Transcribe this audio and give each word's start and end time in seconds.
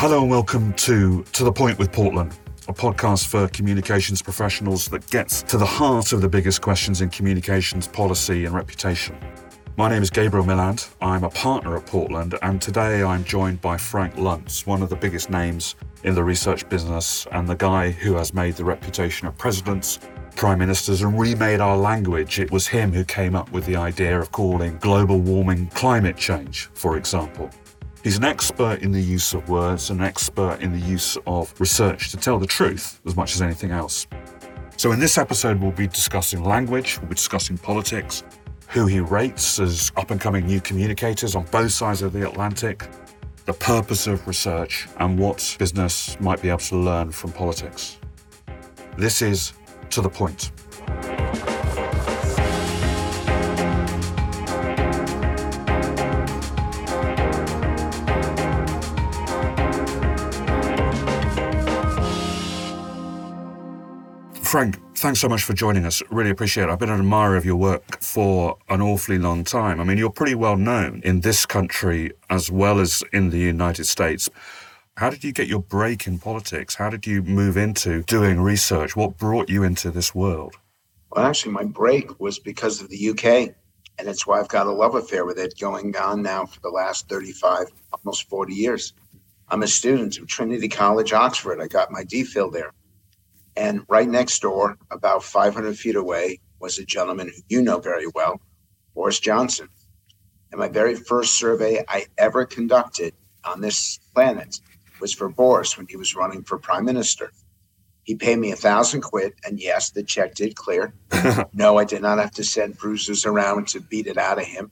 Hello 0.00 0.22
and 0.22 0.30
welcome 0.30 0.72
to 0.72 1.22
To 1.24 1.44
the 1.44 1.52
Point 1.52 1.78
with 1.78 1.92
Portland, 1.92 2.34
a 2.68 2.72
podcast 2.72 3.26
for 3.26 3.48
communications 3.48 4.22
professionals 4.22 4.86
that 4.86 5.06
gets 5.10 5.42
to 5.42 5.58
the 5.58 5.66
heart 5.66 6.14
of 6.14 6.22
the 6.22 6.28
biggest 6.28 6.62
questions 6.62 7.02
in 7.02 7.10
communications 7.10 7.86
policy 7.86 8.46
and 8.46 8.54
reputation. 8.54 9.14
My 9.76 9.90
name 9.90 10.02
is 10.02 10.08
Gabriel 10.08 10.46
Milland. 10.46 10.88
I'm 11.02 11.22
a 11.22 11.28
partner 11.28 11.76
at 11.76 11.84
Portland, 11.84 12.34
and 12.40 12.62
today 12.62 13.02
I'm 13.02 13.24
joined 13.24 13.60
by 13.60 13.76
Frank 13.76 14.14
Luntz, 14.14 14.66
one 14.66 14.80
of 14.80 14.88
the 14.88 14.96
biggest 14.96 15.28
names 15.28 15.74
in 16.02 16.14
the 16.14 16.24
research 16.24 16.66
business 16.70 17.26
and 17.32 17.46
the 17.46 17.54
guy 17.56 17.90
who 17.90 18.14
has 18.14 18.32
made 18.32 18.54
the 18.54 18.64
reputation 18.64 19.28
of 19.28 19.36
presidents, 19.36 19.98
prime 20.34 20.60
ministers, 20.60 21.02
and 21.02 21.20
remade 21.20 21.60
our 21.60 21.76
language. 21.76 22.40
It 22.40 22.50
was 22.50 22.66
him 22.66 22.90
who 22.90 23.04
came 23.04 23.36
up 23.36 23.52
with 23.52 23.66
the 23.66 23.76
idea 23.76 24.18
of 24.18 24.32
calling 24.32 24.78
global 24.78 25.20
warming 25.20 25.66
climate 25.74 26.16
change, 26.16 26.70
for 26.72 26.96
example. 26.96 27.50
He's 28.02 28.16
an 28.16 28.24
expert 28.24 28.80
in 28.80 28.92
the 28.92 29.00
use 29.00 29.34
of 29.34 29.50
words, 29.50 29.90
an 29.90 30.00
expert 30.00 30.60
in 30.62 30.72
the 30.72 30.86
use 30.86 31.18
of 31.26 31.52
research 31.60 32.10
to 32.12 32.16
tell 32.16 32.38
the 32.38 32.46
truth 32.46 32.98
as 33.04 33.14
much 33.14 33.34
as 33.34 33.42
anything 33.42 33.72
else. 33.72 34.06
So, 34.78 34.92
in 34.92 35.00
this 35.00 35.18
episode, 35.18 35.60
we'll 35.60 35.72
be 35.72 35.86
discussing 35.86 36.42
language, 36.42 36.98
we'll 36.98 37.10
be 37.10 37.14
discussing 37.14 37.58
politics, 37.58 38.24
who 38.68 38.86
he 38.86 39.00
rates 39.00 39.60
as 39.60 39.92
up 39.96 40.10
and 40.10 40.18
coming 40.18 40.46
new 40.46 40.62
communicators 40.62 41.36
on 41.36 41.44
both 41.50 41.72
sides 41.72 42.00
of 42.00 42.14
the 42.14 42.26
Atlantic, 42.26 42.88
the 43.44 43.52
purpose 43.52 44.06
of 44.06 44.26
research, 44.26 44.88
and 44.96 45.18
what 45.18 45.56
business 45.58 46.18
might 46.20 46.40
be 46.40 46.48
able 46.48 46.58
to 46.60 46.76
learn 46.76 47.10
from 47.10 47.32
politics. 47.32 47.98
This 48.96 49.20
is 49.20 49.52
To 49.90 50.00
the 50.00 50.08
Point. 50.08 50.52
Frank, 64.50 64.80
thanks 64.96 65.20
so 65.20 65.28
much 65.28 65.44
for 65.44 65.52
joining 65.52 65.84
us. 65.84 66.02
Really 66.10 66.30
appreciate 66.30 66.64
it. 66.64 66.70
I've 66.70 66.80
been 66.80 66.90
an 66.90 66.98
admirer 66.98 67.36
of 67.36 67.44
your 67.44 67.54
work 67.54 68.02
for 68.02 68.58
an 68.68 68.82
awfully 68.82 69.16
long 69.16 69.44
time. 69.44 69.80
I 69.80 69.84
mean, 69.84 69.96
you're 69.96 70.10
pretty 70.10 70.34
well 70.34 70.56
known 70.56 71.02
in 71.04 71.20
this 71.20 71.46
country 71.46 72.10
as 72.30 72.50
well 72.50 72.80
as 72.80 73.04
in 73.12 73.30
the 73.30 73.38
United 73.38 73.84
States. 73.84 74.28
How 74.96 75.08
did 75.08 75.22
you 75.22 75.30
get 75.30 75.46
your 75.46 75.60
break 75.60 76.08
in 76.08 76.18
politics? 76.18 76.74
How 76.74 76.90
did 76.90 77.06
you 77.06 77.22
move 77.22 77.56
into 77.56 78.02
doing 78.02 78.40
research? 78.40 78.96
What 78.96 79.16
brought 79.16 79.48
you 79.48 79.62
into 79.62 79.92
this 79.92 80.16
world? 80.16 80.56
Well, 81.12 81.24
actually, 81.24 81.52
my 81.52 81.62
break 81.62 82.18
was 82.18 82.40
because 82.40 82.82
of 82.82 82.88
the 82.88 83.10
UK. 83.10 83.54
And 84.00 84.08
it's 84.08 84.26
why 84.26 84.40
I've 84.40 84.48
got 84.48 84.66
a 84.66 84.72
love 84.72 84.96
affair 84.96 85.24
with 85.24 85.38
it 85.38 85.60
going 85.60 85.94
on 85.94 86.22
now 86.22 86.44
for 86.44 86.58
the 86.58 86.70
last 86.70 87.08
35, 87.08 87.66
almost 87.92 88.28
40 88.28 88.52
years. 88.52 88.94
I'm 89.48 89.62
a 89.62 89.68
student 89.68 90.18
of 90.18 90.26
Trinity 90.26 90.68
College, 90.68 91.12
Oxford. 91.12 91.60
I 91.60 91.68
got 91.68 91.92
my 91.92 92.02
DPhil 92.02 92.52
there. 92.52 92.72
And 93.60 93.84
right 93.90 94.08
next 94.08 94.40
door, 94.40 94.78
about 94.90 95.22
500 95.22 95.76
feet 95.76 95.94
away, 95.94 96.40
was 96.60 96.78
a 96.78 96.84
gentleman 96.86 97.28
who 97.28 97.42
you 97.50 97.60
know 97.60 97.78
very 97.78 98.06
well, 98.14 98.40
Boris 98.94 99.20
Johnson. 99.20 99.68
And 100.50 100.58
my 100.58 100.68
very 100.68 100.94
first 100.94 101.34
survey 101.34 101.84
I 101.86 102.06
ever 102.16 102.46
conducted 102.46 103.12
on 103.44 103.60
this 103.60 103.98
planet 104.14 104.58
was 104.98 105.12
for 105.12 105.28
Boris 105.28 105.76
when 105.76 105.86
he 105.90 105.96
was 105.96 106.16
running 106.16 106.42
for 106.42 106.58
prime 106.58 106.86
minister. 106.86 107.32
He 108.04 108.14
paid 108.14 108.38
me 108.38 108.50
a 108.50 108.56
thousand 108.56 109.02
quid, 109.02 109.34
and 109.44 109.60
yes, 109.60 109.90
the 109.90 110.04
check 110.04 110.34
did 110.34 110.56
clear. 110.56 110.94
no, 111.52 111.76
I 111.76 111.84
did 111.84 112.00
not 112.00 112.18
have 112.18 112.32
to 112.32 112.44
send 112.44 112.78
bruisers 112.78 113.26
around 113.26 113.68
to 113.68 113.80
beat 113.80 114.06
it 114.06 114.16
out 114.16 114.38
of 114.38 114.46
him. 114.46 114.70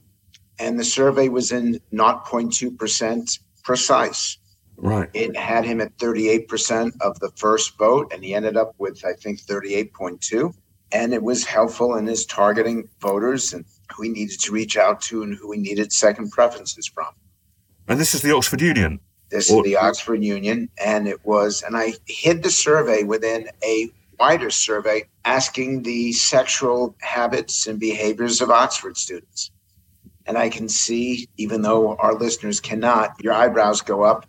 And 0.59 0.81
the 0.81 0.85
survey 0.85 1.29
was 1.29 1.53
in 1.53 1.79
0.2% 1.93 3.39
precise. 3.63 4.38
Right. 4.79 5.11
It 5.13 5.37
had 5.37 5.65
him 5.65 5.81
at 5.81 5.97
38% 5.99 6.93
of 7.01 7.19
the 7.19 7.31
first 7.37 7.77
vote, 7.79 8.13
and 8.13 8.25
he 8.25 8.35
ended 8.35 8.57
up 8.57 8.75
with, 8.79 9.05
I 9.05 9.13
think, 9.13 9.41
38.2. 9.41 10.55
And 10.93 11.13
it 11.13 11.23
was 11.23 11.45
helpful 11.45 11.97
in 11.97 12.07
his 12.07 12.25
targeting 12.25 12.89
voters 13.01 13.53
and 13.53 13.65
who 13.93 14.05
he 14.05 14.09
needed 14.09 14.39
to 14.41 14.53
reach 14.53 14.77
out 14.77 15.01
to 15.03 15.23
and 15.23 15.37
who 15.37 15.53
he 15.53 15.59
needed 15.59 15.93
second 15.93 16.31
preferences 16.31 16.87
from. 16.87 17.09
And 17.89 17.99
this 17.99 18.15
is 18.15 18.23
the 18.23 18.33
Oxford 18.33 18.61
Union. 18.61 19.01
This 19.31 19.51
or- 19.51 19.59
is 19.59 19.65
the 19.65 19.77
Oxford 19.77 20.23
Union. 20.23 20.71
And 20.83 21.09
it 21.09 21.27
was, 21.27 21.63
and 21.63 21.77
I 21.77 21.95
hid 22.07 22.43
the 22.43 22.51
survey 22.51 23.03
within 23.03 23.51
a 23.65 23.91
wider 24.19 24.51
survey 24.51 25.05
asking 25.25 25.83
the 25.83 26.13
sexual 26.13 26.95
habits 27.01 27.67
and 27.67 27.79
behaviors 27.79 28.41
of 28.41 28.51
Oxford 28.51 28.97
students. 28.97 29.51
And 30.27 30.39
I 30.39 30.49
can 30.49 30.69
see, 30.69 31.29
even 31.37 31.63
though 31.63 31.97
our 31.97 32.15
listeners 32.15 32.61
cannot, 32.61 33.15
your 33.21 33.33
eyebrows 33.33 33.81
go 33.81 34.03
up 34.03 34.27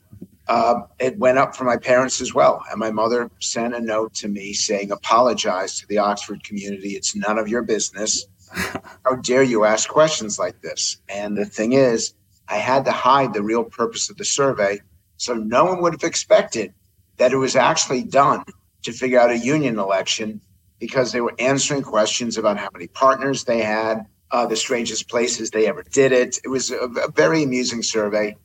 uh, 0.49 0.81
it 0.97 1.15
went 1.19 1.37
up 1.37 1.55
for 1.55 1.63
my 1.63 1.77
parents 1.77 2.19
as 2.19 2.33
well. 2.33 2.63
And 2.71 2.79
my 2.79 2.89
mother 2.89 3.29
sent 3.39 3.75
a 3.75 3.79
note 3.79 4.15
to 4.15 4.27
me 4.27 4.51
saying, 4.53 4.91
apologize 4.91 5.79
to 5.79 5.87
the 5.87 5.99
Oxford 5.99 6.43
community. 6.43 6.89
It's 6.89 7.15
none 7.15 7.37
of 7.37 7.47
your 7.47 7.61
business. 7.61 8.25
How 8.51 9.15
dare 9.21 9.43
you 9.43 9.63
ask 9.63 9.87
questions 9.87 10.39
like 10.39 10.59
this? 10.61 10.97
And 11.07 11.37
the 11.37 11.45
thing 11.45 11.73
is, 11.73 12.15
I 12.47 12.55
had 12.55 12.83
to 12.85 12.91
hide 12.91 13.31
the 13.31 13.43
real 13.43 13.63
purpose 13.63 14.09
of 14.09 14.17
the 14.17 14.25
survey. 14.25 14.81
So 15.17 15.35
no 15.35 15.65
one 15.65 15.83
would 15.83 15.93
have 15.93 16.03
expected 16.03 16.73
that 17.17 17.31
it 17.31 17.37
was 17.37 17.55
actually 17.55 18.01
done 18.01 18.43
to 18.81 18.91
figure 18.91 19.19
out 19.19 19.29
a 19.29 19.37
union 19.37 19.77
election 19.77 20.41
because 20.79 21.11
they 21.11 21.21
were 21.21 21.35
answering 21.37 21.83
questions 21.83 22.39
about 22.39 22.57
how 22.57 22.69
many 22.73 22.87
partners 22.87 23.43
they 23.43 23.61
had, 23.61 24.03
uh, 24.31 24.47
the 24.47 24.55
strangest 24.55 25.09
places 25.09 25.51
they 25.51 25.67
ever 25.67 25.83
did 25.83 26.11
it. 26.11 26.39
It 26.43 26.47
was 26.47 26.71
a, 26.71 26.79
a 26.79 27.11
very 27.11 27.43
amusing 27.43 27.83
survey 27.83 28.35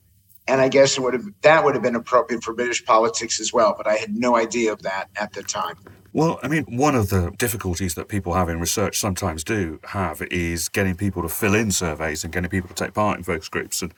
and 0.47 0.61
I 0.61 0.69
guess 0.69 0.99
it 0.99 1.01
would 1.01 1.15
have 1.15 1.27
that 1.43 1.65
would 1.65 1.75
have 1.75 1.83
been 1.83 1.97
appropriate 1.97 2.43
for 2.43 2.55
British 2.55 2.85
politics 2.85 3.41
as 3.41 3.53
well, 3.53 3.75
but 3.77 3.87
I 3.87 3.95
had 3.95 4.15
no 4.15 4.37
idea 4.37 4.73
of 4.73 4.83
that 4.83 5.09
at 5.17 5.33
the 5.33 5.43
time. 5.43 5.77
Well, 6.13 6.39
I 6.45 6.49
mean, 6.49 6.65
one 6.69 6.95
of 6.95 7.09
the 7.09 7.33
difficulties 7.39 7.95
that 7.95 8.07
people 8.07 8.35
have 8.35 8.49
in 8.49 8.61
research 8.61 9.01
sometimes 9.01 9.43
do 9.43 9.81
have 9.89 10.23
is 10.23 10.69
getting 10.69 10.95
people 10.95 11.23
to 11.23 11.29
fill 11.29 11.57
in 11.57 11.73
surveys 11.73 12.23
and 12.23 12.33
getting 12.33 12.49
people 12.49 12.69
to 12.69 12.75
take 12.75 12.95
part 12.95 13.19
in 13.19 13.25
focus 13.25 13.49
groups. 13.49 13.83
And 13.83 13.93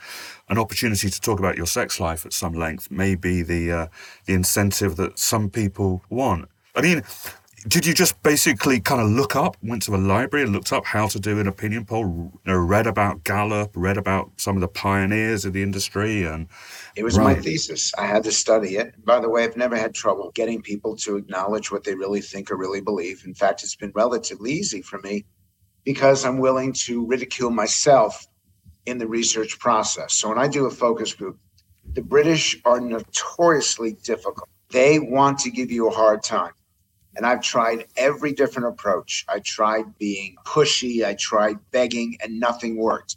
an 0.49 0.57
opportunity 0.57 1.11
to 1.11 1.21
talk 1.21 1.39
about 1.39 1.59
your 1.59 1.67
sex 1.67 2.01
life 2.01 2.25
at 2.25 2.33
some 2.33 2.55
length 2.55 2.91
may 2.91 3.17
be 3.17 3.43
the 3.43 3.71
uh, 3.71 3.87
the 4.25 4.33
incentive 4.33 4.97
that 4.97 5.19
some 5.19 5.51
people 5.51 6.03
want. 6.09 6.49
I 6.75 6.81
mean, 6.81 7.03
did 7.69 7.84
you 7.84 7.94
just 7.94 8.22
basically 8.22 8.78
kind 8.81 9.00
of 9.00 9.09
look 9.09 9.34
up, 9.34 9.56
went 9.62 9.82
to 9.82 9.94
a 9.94 9.99
library 9.99 10.44
and 10.44 10.53
looked 10.53 10.72
up 10.72 10.84
how 10.84 11.09
to 11.09 11.19
do 11.19 11.41
an 11.41 11.49
opinion 11.49 11.84
poll, 11.84 12.04
you 12.04 12.53
know, 12.53 12.56
read 12.56 12.87
about 12.87 13.25
Gallup, 13.25 13.72
read 13.75 13.97
about 13.97 14.31
some 14.37 14.56
of 14.56 14.60
the 14.60 14.69
pioneers 14.69 15.44
of 15.44 15.53
the 15.53 15.62
industry? 15.62 16.25
And 16.25 16.49
it 16.94 17.03
was 17.03 17.19
right. 17.19 17.37
my 17.37 17.43
thesis. 17.43 17.93
I 17.99 18.06
had 18.06 18.22
to 18.25 18.32
study 18.32 18.77
it. 18.77 19.04
By 19.04 19.19
the 19.19 19.28
way, 19.28 19.44
I've 19.44 19.56
never 19.56 19.77
had 19.77 19.94
trouble 19.94 20.31
getting 20.34 20.62
people 20.62 20.94
to 20.99 21.16
acknowledge 21.16 21.72
what 21.72 21.82
they 21.82 21.94
really 21.94 22.21
think 22.21 22.50
or 22.50 22.56
really 22.56 22.81
believe. 22.81 23.25
In 23.25 23.34
fact, 23.34 23.62
it's 23.65 23.77
been 23.77 23.93
relatively 23.94 24.53
easy 24.53 24.83
for 24.83 24.98
me 25.00 25.25
because 25.84 26.25
I'm 26.25 26.38
willing 26.38 26.72
to 26.84 27.04
ridicule 27.06 27.50
myself 27.50 28.27
in 28.87 28.98
the 28.98 29.09
research 29.09 29.59
process. 29.59 30.15
So 30.15 30.28
when 30.28 30.38
I 30.38 30.47
do 30.47 30.66
a 30.66 30.71
focus 30.71 31.15
group, 31.15 31.38
the 31.94 32.03
British 32.03 32.60
are 32.65 32.81
notoriously 32.81 33.97
difficult. 34.04 34.48
They 34.71 34.98
want 34.98 35.41
to 35.41 35.50
give 35.50 35.71
you 35.71 35.88
a 35.88 35.91
hard 35.91 36.22
time. 36.22 36.53
And 37.16 37.27
I've 37.27 37.41
tried 37.41 37.87
every 37.97 38.32
different 38.32 38.69
approach. 38.69 39.25
I 39.28 39.41
tried 39.41 39.97
being 39.99 40.37
pushy, 40.44 41.04
I 41.04 41.15
tried 41.15 41.59
begging, 41.71 42.19
and 42.22 42.38
nothing 42.38 42.77
worked 42.77 43.16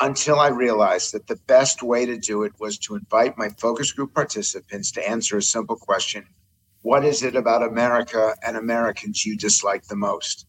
until 0.00 0.38
I 0.38 0.48
realized 0.48 1.14
that 1.14 1.26
the 1.26 1.36
best 1.46 1.82
way 1.82 2.04
to 2.06 2.18
do 2.18 2.42
it 2.42 2.52
was 2.58 2.78
to 2.78 2.96
invite 2.96 3.38
my 3.38 3.48
focus 3.50 3.92
group 3.92 4.12
participants 4.14 4.90
to 4.92 5.08
answer 5.08 5.38
a 5.38 5.42
simple 5.42 5.76
question 5.76 6.26
What 6.82 7.04
is 7.04 7.22
it 7.22 7.34
about 7.34 7.62
America 7.62 8.34
and 8.46 8.56
Americans 8.56 9.24
you 9.24 9.36
dislike 9.36 9.84
the 9.86 9.96
most? 9.96 10.46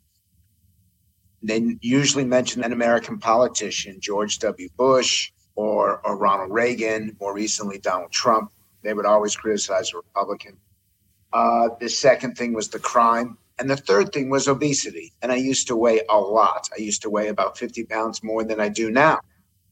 They 1.42 1.78
usually 1.82 2.26
mention 2.26 2.64
an 2.64 2.74
American 2.74 3.20
politician, 3.20 4.00
George 4.02 4.40
W. 4.40 4.70
Bush 4.76 5.32
or, 5.56 6.02
or 6.06 6.18
Ronald 6.18 6.52
Reagan, 6.52 7.16
more 7.20 7.34
recently, 7.34 7.80
Donald 7.80 8.12
Trump. 8.12 8.52
They 8.84 8.94
would 8.94 9.06
always 9.06 9.36
criticize 9.36 9.94
a 9.94 9.98
Republican. 9.98 10.58
Uh, 11.34 11.70
the 11.80 11.90
second 11.90 12.38
thing 12.38 12.54
was 12.54 12.70
the 12.70 12.80
crime. 12.80 13.38
And 13.60 13.70
the 13.70 13.78
third 13.78 14.14
thing 14.14 14.30
was 14.30 14.48
obesity. 14.48 15.14
And 15.22 15.32
I 15.32 15.36
used 15.36 15.68
to 15.68 15.76
weigh 15.76 16.02
a 16.10 16.18
lot. 16.18 16.70
I 16.78 16.82
used 16.82 17.02
to 17.02 17.10
weigh 17.10 17.28
about 17.28 17.58
50 17.58 17.86
pounds 17.86 18.24
more 18.24 18.44
than 18.44 18.60
I 18.60 18.70
do 18.70 18.92
now. 18.92 19.20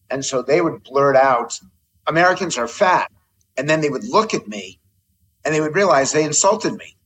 And 0.09 0.25
so 0.25 0.41
they 0.41 0.61
would 0.61 0.83
blurt 0.83 1.15
out, 1.15 1.59
Americans 2.07 2.57
are 2.57 2.67
fat. 2.67 3.11
And 3.57 3.69
then 3.69 3.81
they 3.81 3.89
would 3.89 4.03
look 4.03 4.33
at 4.33 4.47
me 4.47 4.79
and 5.43 5.53
they 5.53 5.61
would 5.61 5.75
realize 5.75 6.11
they 6.11 6.23
insulted 6.23 6.73
me. 6.73 6.97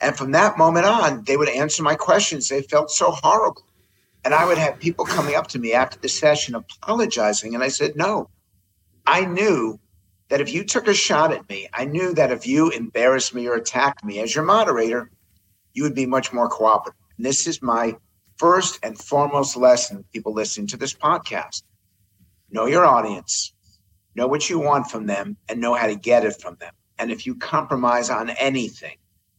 And 0.00 0.16
from 0.16 0.32
that 0.32 0.58
moment 0.58 0.86
on, 0.86 1.24
they 1.24 1.36
would 1.36 1.48
answer 1.48 1.82
my 1.82 1.94
questions. 1.94 2.48
They 2.48 2.62
felt 2.62 2.90
so 2.90 3.10
horrible. 3.10 3.64
And 4.24 4.34
I 4.34 4.44
would 4.44 4.58
have 4.58 4.78
people 4.78 5.04
coming 5.04 5.34
up 5.34 5.48
to 5.48 5.58
me 5.58 5.72
after 5.72 5.98
the 5.98 6.08
session 6.08 6.54
apologizing. 6.54 7.54
And 7.54 7.62
I 7.62 7.68
said, 7.68 7.96
no, 7.96 8.30
I 9.06 9.24
knew 9.24 9.78
that 10.28 10.40
if 10.40 10.52
you 10.52 10.64
took 10.64 10.88
a 10.88 10.94
shot 10.94 11.32
at 11.32 11.48
me, 11.48 11.68
I 11.72 11.84
knew 11.84 12.12
that 12.14 12.32
if 12.32 12.46
you 12.46 12.70
embarrassed 12.70 13.34
me 13.34 13.46
or 13.48 13.54
attacked 13.54 14.04
me 14.04 14.20
as 14.20 14.34
your 14.34 14.44
moderator, 14.44 15.10
you 15.72 15.82
would 15.82 15.94
be 15.94 16.06
much 16.06 16.32
more 16.32 16.48
cooperative. 16.48 16.98
And 17.16 17.26
this 17.26 17.46
is 17.46 17.62
my 17.62 17.94
first 18.36 18.78
and 18.82 18.98
foremost 18.98 19.56
lesson 19.56 20.04
people 20.12 20.32
listening 20.32 20.66
to 20.68 20.76
this 20.76 20.94
podcast. 20.94 21.62
Know 22.50 22.66
your 22.66 22.84
audience, 22.84 23.52
know 24.14 24.26
what 24.26 24.48
you 24.48 24.58
want 24.58 24.90
from 24.90 25.06
them, 25.06 25.36
and 25.48 25.60
know 25.60 25.74
how 25.74 25.86
to 25.86 25.94
get 25.96 26.24
it 26.24 26.40
from 26.40 26.56
them. 26.60 26.72
And 26.98 27.10
if 27.10 27.26
you 27.26 27.34
compromise 27.34 28.10
on 28.10 28.30
anything, 28.30 28.96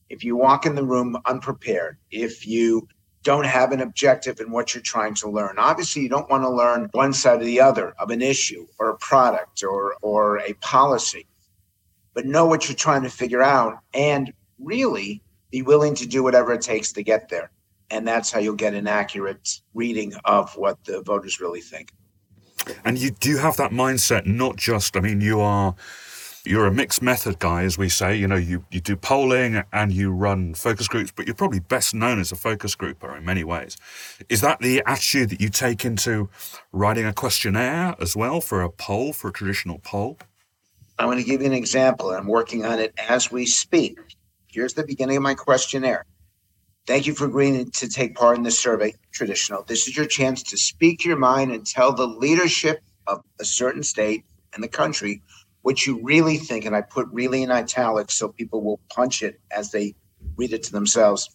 if 0.09 0.23
you 0.23 0.35
walk 0.35 0.65
in 0.65 0.75
the 0.75 0.85
room 0.85 1.17
unprepared, 1.25 1.97
if 2.09 2.47
you 2.47 2.87
don't 3.23 3.45
have 3.45 3.71
an 3.71 3.81
objective 3.81 4.39
in 4.39 4.51
what 4.51 4.73
you're 4.73 4.81
trying 4.81 5.13
to 5.13 5.29
learn. 5.29 5.55
Obviously, 5.57 6.01
you 6.01 6.09
don't 6.09 6.29
want 6.29 6.43
to 6.43 6.49
learn 6.49 6.89
one 6.93 7.13
side 7.13 7.41
or 7.41 7.45
the 7.45 7.59
other 7.59 7.93
of 7.99 8.09
an 8.11 8.21
issue 8.21 8.65
or 8.79 8.89
a 8.89 8.97
product 8.97 9.63
or, 9.63 9.95
or 10.01 10.39
a 10.39 10.53
policy, 10.61 11.27
but 12.13 12.25
know 12.25 12.45
what 12.45 12.67
you're 12.67 12.75
trying 12.75 13.03
to 13.03 13.09
figure 13.09 13.43
out 13.43 13.79
and 13.93 14.31
really 14.59 15.21
be 15.51 15.61
willing 15.61 15.95
to 15.95 16.07
do 16.07 16.23
whatever 16.23 16.53
it 16.53 16.61
takes 16.61 16.91
to 16.93 17.03
get 17.03 17.29
there. 17.29 17.51
And 17.91 18.07
that's 18.07 18.31
how 18.31 18.39
you'll 18.39 18.55
get 18.55 18.73
an 18.73 18.87
accurate 18.87 19.61
reading 19.73 20.13
of 20.25 20.55
what 20.55 20.83
the 20.85 21.01
voters 21.01 21.39
really 21.39 21.61
think. 21.61 21.91
And 22.85 22.97
you 22.97 23.09
do 23.09 23.37
have 23.37 23.57
that 23.57 23.71
mindset, 23.71 24.25
not 24.25 24.57
just, 24.57 24.95
I 24.95 24.99
mean, 24.99 25.21
you 25.21 25.39
are 25.41 25.75
you're 26.45 26.65
a 26.65 26.71
mixed 26.71 27.01
method 27.01 27.39
guy, 27.39 27.63
as 27.63 27.77
we 27.77 27.89
say. 27.89 28.15
You 28.15 28.27
know, 28.27 28.35
you, 28.35 28.65
you 28.71 28.79
do 28.79 28.95
polling 28.95 29.63
and 29.71 29.91
you 29.91 30.11
run 30.11 30.53
focus 30.53 30.87
groups, 30.87 31.11
but 31.15 31.25
you're 31.25 31.35
probably 31.35 31.59
best 31.59 31.93
known 31.93 32.19
as 32.19 32.31
a 32.31 32.35
focus 32.35 32.75
grouper 32.75 33.15
in 33.15 33.25
many 33.25 33.43
ways. 33.43 33.77
Is 34.29 34.41
that 34.41 34.59
the 34.59 34.81
attitude 34.85 35.29
that 35.29 35.41
you 35.41 35.49
take 35.49 35.85
into 35.85 36.29
writing 36.71 37.05
a 37.05 37.13
questionnaire 37.13 37.95
as 37.99 38.15
well 38.15 38.41
for 38.41 38.61
a 38.61 38.69
poll, 38.69 39.13
for 39.13 39.29
a 39.29 39.33
traditional 39.33 39.79
poll? 39.79 40.17
I'm 40.97 41.07
going 41.07 41.17
to 41.17 41.23
give 41.23 41.41
you 41.41 41.47
an 41.47 41.53
example. 41.53 42.11
I'm 42.11 42.27
working 42.27 42.65
on 42.65 42.79
it 42.79 42.93
as 42.97 43.31
we 43.31 43.45
speak. 43.45 43.99
Here's 44.47 44.73
the 44.73 44.83
beginning 44.83 45.17
of 45.17 45.23
my 45.23 45.33
questionnaire. 45.33 46.05
Thank 46.87 47.05
you 47.05 47.13
for 47.13 47.25
agreeing 47.25 47.69
to 47.69 47.87
take 47.87 48.15
part 48.15 48.37
in 48.37 48.43
this 48.43 48.57
survey, 48.57 48.95
traditional. 49.11 49.63
This 49.63 49.87
is 49.87 49.95
your 49.95 50.07
chance 50.07 50.41
to 50.43 50.57
speak 50.57 51.05
your 51.05 51.17
mind 51.17 51.51
and 51.51 51.65
tell 51.65 51.93
the 51.93 52.07
leadership 52.07 52.81
of 53.05 53.23
a 53.39 53.45
certain 53.45 53.83
state 53.83 54.25
and 54.53 54.63
the 54.63 54.67
country 54.67 55.21
what 55.69 55.85
you 55.85 56.01
really 56.01 56.37
think, 56.37 56.65
and 56.65 56.75
I 56.75 56.81
put 56.81 57.07
really 57.11 57.43
in 57.43 57.51
italics 57.51 58.15
so 58.15 58.29
people 58.29 58.63
will 58.63 58.79
punch 58.89 59.21
it 59.21 59.39
as 59.51 59.69
they 59.69 59.93
read 60.35 60.51
it 60.51 60.63
to 60.63 60.71
themselves, 60.71 61.29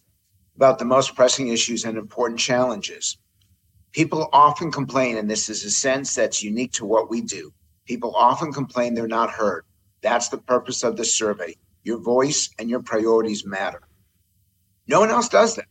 about 0.57 0.77
the 0.77 0.83
most 0.83 1.15
pressing 1.15 1.47
issues 1.47 1.85
and 1.85 1.97
important 1.97 2.37
challenges. 2.37 3.17
People 3.93 4.27
often 4.33 4.73
complain, 4.73 5.15
and 5.15 5.31
this 5.31 5.47
is 5.47 5.63
a 5.63 5.71
sense 5.71 6.15
that's 6.15 6.43
unique 6.43 6.73
to 6.73 6.85
what 6.85 7.09
we 7.09 7.21
do. 7.21 7.53
People 7.85 8.13
often 8.13 8.51
complain 8.51 8.93
they're 8.93 9.07
not 9.07 9.31
heard. 9.31 9.63
That's 10.01 10.27
the 10.27 10.37
purpose 10.37 10.83
of 10.83 10.97
the 10.97 11.05
survey. 11.05 11.55
Your 11.85 11.99
voice 11.99 12.49
and 12.59 12.69
your 12.69 12.83
priorities 12.83 13.45
matter. 13.45 13.83
No 14.85 14.99
one 14.99 15.11
else 15.11 15.29
does 15.29 15.55
that. 15.55 15.67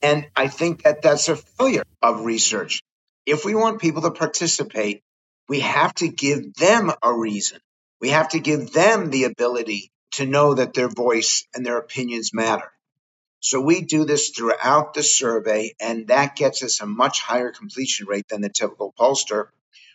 And 0.00 0.28
I 0.36 0.46
think 0.46 0.84
that 0.84 1.02
that's 1.02 1.28
a 1.28 1.34
failure 1.34 1.82
of 2.00 2.24
research. 2.24 2.82
If 3.26 3.44
we 3.44 3.56
want 3.56 3.80
people 3.80 4.02
to 4.02 4.12
participate, 4.12 5.03
we 5.48 5.60
have 5.60 5.94
to 5.96 6.08
give 6.08 6.54
them 6.54 6.92
a 7.02 7.12
reason. 7.12 7.60
We 8.00 8.10
have 8.10 8.30
to 8.30 8.40
give 8.40 8.72
them 8.72 9.10
the 9.10 9.24
ability 9.24 9.90
to 10.12 10.26
know 10.26 10.54
that 10.54 10.74
their 10.74 10.88
voice 10.88 11.46
and 11.54 11.64
their 11.64 11.78
opinions 11.78 12.32
matter. 12.32 12.70
So 13.40 13.60
we 13.60 13.82
do 13.82 14.04
this 14.06 14.30
throughout 14.30 14.94
the 14.94 15.02
survey, 15.02 15.74
and 15.78 16.08
that 16.08 16.36
gets 16.36 16.62
us 16.62 16.80
a 16.80 16.86
much 16.86 17.20
higher 17.20 17.52
completion 17.52 18.06
rate 18.06 18.26
than 18.28 18.40
the 18.40 18.48
typical 18.48 18.94
pollster, 18.98 19.48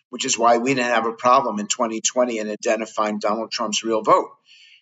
which 0.09 0.25
is 0.25 0.37
why 0.37 0.57
we 0.57 0.75
didn't 0.75 0.93
have 0.93 1.07
a 1.07 1.13
problem 1.13 1.59
in 1.59 1.67
2020 1.67 2.37
in 2.37 2.49
identifying 2.49 3.17
Donald 3.17 3.51
Trump's 3.51 3.83
real 3.83 4.03
vote. 4.03 4.29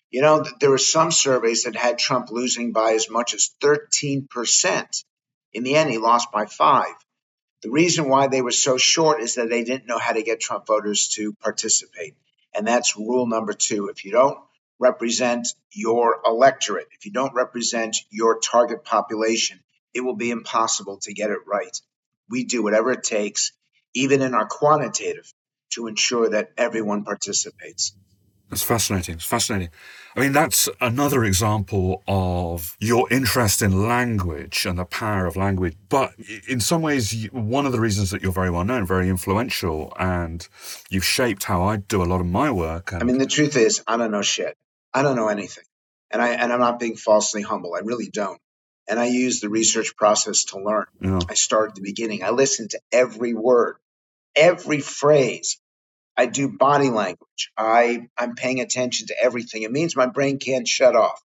You 0.10 0.22
know, 0.22 0.46
there 0.60 0.70
were 0.70 0.78
some 0.78 1.12
surveys 1.12 1.64
that 1.64 1.76
had 1.76 1.98
Trump 1.98 2.30
losing 2.30 2.72
by 2.72 2.94
as 2.94 3.10
much 3.10 3.34
as 3.34 3.52
13%. 3.62 5.04
In 5.54 5.64
the 5.64 5.76
end, 5.76 5.90
he 5.90 5.98
lost 5.98 6.32
by 6.32 6.46
five. 6.46 6.94
The 7.64 7.72
reason 7.72 8.08
why 8.08 8.28
they 8.28 8.42
were 8.42 8.52
so 8.52 8.78
short 8.78 9.22
is 9.22 9.36
that 9.36 9.50
they 9.50 9.64
didn't 9.64 9.88
know 9.88 9.98
how 9.98 10.14
to 10.14 10.22
get 10.22 10.40
Trump 10.40 10.68
voters 10.68 11.08
to 11.16 11.34
participate. 11.34 12.16
And 12.54 12.68
that's 12.68 12.98
rule 12.98 13.26
number 13.26 13.54
two. 13.54 13.88
If 13.88 14.06
you 14.06 14.12
don't 14.12 14.38
represent 14.80 15.48
your 15.72 16.22
electorate, 16.26 16.88
if 16.92 17.06
you 17.06 17.12
don't 17.12 17.34
represent 17.34 17.98
your 18.12 18.40
target 18.40 18.84
population, 18.84 19.60
it 19.94 20.02
will 20.02 20.16
be 20.16 20.30
impossible 20.30 21.00
to 21.02 21.14
get 21.14 21.32
it 21.32 21.40
right. 21.48 21.76
We 22.30 22.44
do 22.44 22.62
whatever 22.62 22.92
it 22.92 23.04
takes, 23.04 23.54
even 23.96 24.22
in 24.22 24.36
our 24.36 24.48
quantitative, 24.48 25.32
to 25.72 25.88
ensure 25.88 26.30
that 26.30 26.52
everyone 26.58 27.04
participates. 27.04 27.96
That's 28.50 28.64
fascinating. 28.64 29.16
It's 29.16 29.26
fascinating. 29.26 29.70
I 30.16 30.22
mean, 30.22 30.32
that's 30.32 30.68
another 30.82 31.24
example 31.26 32.02
of 32.08 32.76
your 32.80 33.12
interest 33.12 33.62
in 33.62 33.88
language 33.88 34.66
and 34.66 34.80
the 34.80 34.86
power 34.86 35.26
of 35.28 35.36
language. 35.36 35.76
But 35.90 36.14
in 36.48 36.60
some 36.60 36.82
ways, 36.82 37.28
one 37.32 37.66
of 37.66 37.72
the 37.72 37.80
reasons 37.80 38.10
that 38.12 38.24
you're 38.24 38.32
very 38.32 38.50
well 38.50 38.64
known, 38.64 38.86
very 38.88 39.10
influential, 39.10 39.94
and 40.00 40.48
you've 40.90 41.04
shaped 41.06 41.44
how 41.44 41.64
I 41.64 41.78
do 41.78 42.02
a 42.02 42.06
lot 42.06 42.20
of 42.22 42.26
my 42.26 42.50
work. 42.50 42.94
And- 42.94 43.02
I 43.04 43.06
mean, 43.06 43.20
the 43.20 43.28
truth 43.28 43.56
is, 43.58 43.84
I 43.86 43.98
don't 43.98 44.12
know 44.12 44.24
shit. 44.24 44.56
I 44.94 45.04
don't 45.04 45.16
know 45.16 45.28
anything. 45.28 45.66
And 46.10 46.22
I 46.22 46.30
and 46.30 46.54
I'm 46.54 46.60
not 46.62 46.80
being 46.80 46.96
falsely 46.96 47.42
humble. 47.42 47.76
I 47.76 47.80
really 47.80 48.10
don't. 48.10 48.40
And 48.90 48.98
I 48.98 49.08
use 49.08 49.42
the 49.42 49.50
research 49.50 49.96
process 49.98 50.46
to 50.46 50.60
learn. 50.60 50.86
Yeah. 51.02 51.20
I 51.30 51.34
start 51.34 51.70
at 51.72 51.76
the 51.76 51.82
beginning. 51.82 52.24
I 52.24 52.30
listen 52.30 52.70
to 52.70 52.80
every 52.94 53.34
word, 53.34 53.76
every 54.36 54.80
phrase. 54.80 55.60
I 56.18 56.26
do 56.26 56.50
body 56.50 56.90
language. 56.90 57.52
I, 57.56 58.08
I'm 58.18 58.36
paying 58.36 58.60
attention 58.60 59.08
to 59.08 59.16
everything. 59.22 59.62
It 59.62 59.72
means 59.72 59.96
my 59.96 60.08
brain 60.08 60.40
can't 60.40 60.68
shut 60.68 60.96
off. 60.96 61.22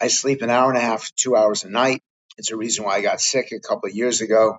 I 0.00 0.08
sleep 0.08 0.42
an 0.42 0.50
hour 0.50 0.68
and 0.68 0.76
a 0.78 0.82
half, 0.82 1.10
two 1.14 1.36
hours 1.36 1.62
a 1.62 1.70
night. 1.70 2.02
It's 2.36 2.50
a 2.50 2.56
reason 2.56 2.84
why 2.84 2.96
I 2.96 3.00
got 3.02 3.20
sick 3.20 3.52
a 3.52 3.60
couple 3.60 3.88
of 3.88 3.94
years 3.94 4.20
ago. 4.20 4.58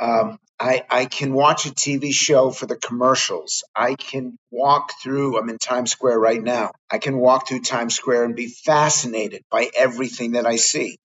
Um, 0.00 0.38
I, 0.58 0.84
I 0.90 1.04
can 1.04 1.32
watch 1.32 1.66
a 1.66 1.70
TV 1.70 2.12
show 2.12 2.50
for 2.50 2.66
the 2.66 2.76
commercials. 2.76 3.62
I 3.76 3.94
can 3.94 4.36
walk 4.50 4.92
through, 5.02 5.38
I'm 5.38 5.48
in 5.50 5.58
Times 5.58 5.92
Square 5.92 6.18
right 6.18 6.42
now. 6.42 6.72
I 6.90 6.98
can 6.98 7.18
walk 7.18 7.46
through 7.46 7.60
Times 7.60 7.94
Square 7.94 8.24
and 8.24 8.34
be 8.34 8.48
fascinated 8.48 9.42
by 9.50 9.70
everything 9.76 10.32
that 10.32 10.46
I 10.46 10.56
see. 10.56 10.98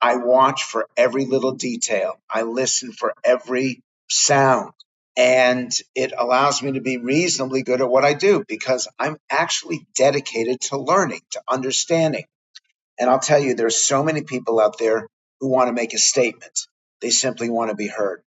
I 0.00 0.16
watch 0.16 0.64
for 0.64 0.88
every 0.96 1.24
little 1.24 1.52
detail. 1.52 2.18
I 2.28 2.42
listen 2.42 2.92
for 2.92 3.14
every 3.24 3.80
sound 4.10 4.72
and 5.16 5.72
it 5.94 6.12
allows 6.16 6.62
me 6.62 6.72
to 6.72 6.80
be 6.80 6.98
reasonably 6.98 7.62
good 7.62 7.80
at 7.82 7.90
what 7.90 8.04
I 8.04 8.14
do 8.14 8.44
because 8.48 8.88
I'm 8.98 9.18
actually 9.30 9.86
dedicated 9.96 10.60
to 10.62 10.78
learning, 10.78 11.20
to 11.32 11.42
understanding. 11.48 12.24
And 12.98 13.10
I'll 13.10 13.20
tell 13.20 13.40
you, 13.40 13.54
there's 13.54 13.84
so 13.84 14.02
many 14.04 14.22
people 14.22 14.60
out 14.60 14.78
there 14.78 15.08
who 15.40 15.48
want 15.50 15.68
to 15.68 15.72
make 15.74 15.94
a 15.94 15.98
statement. 15.98 16.66
They 17.02 17.10
simply 17.10 17.50
want 17.50 17.70
to 17.70 17.76
be 17.76 17.88
heard. 17.88 18.22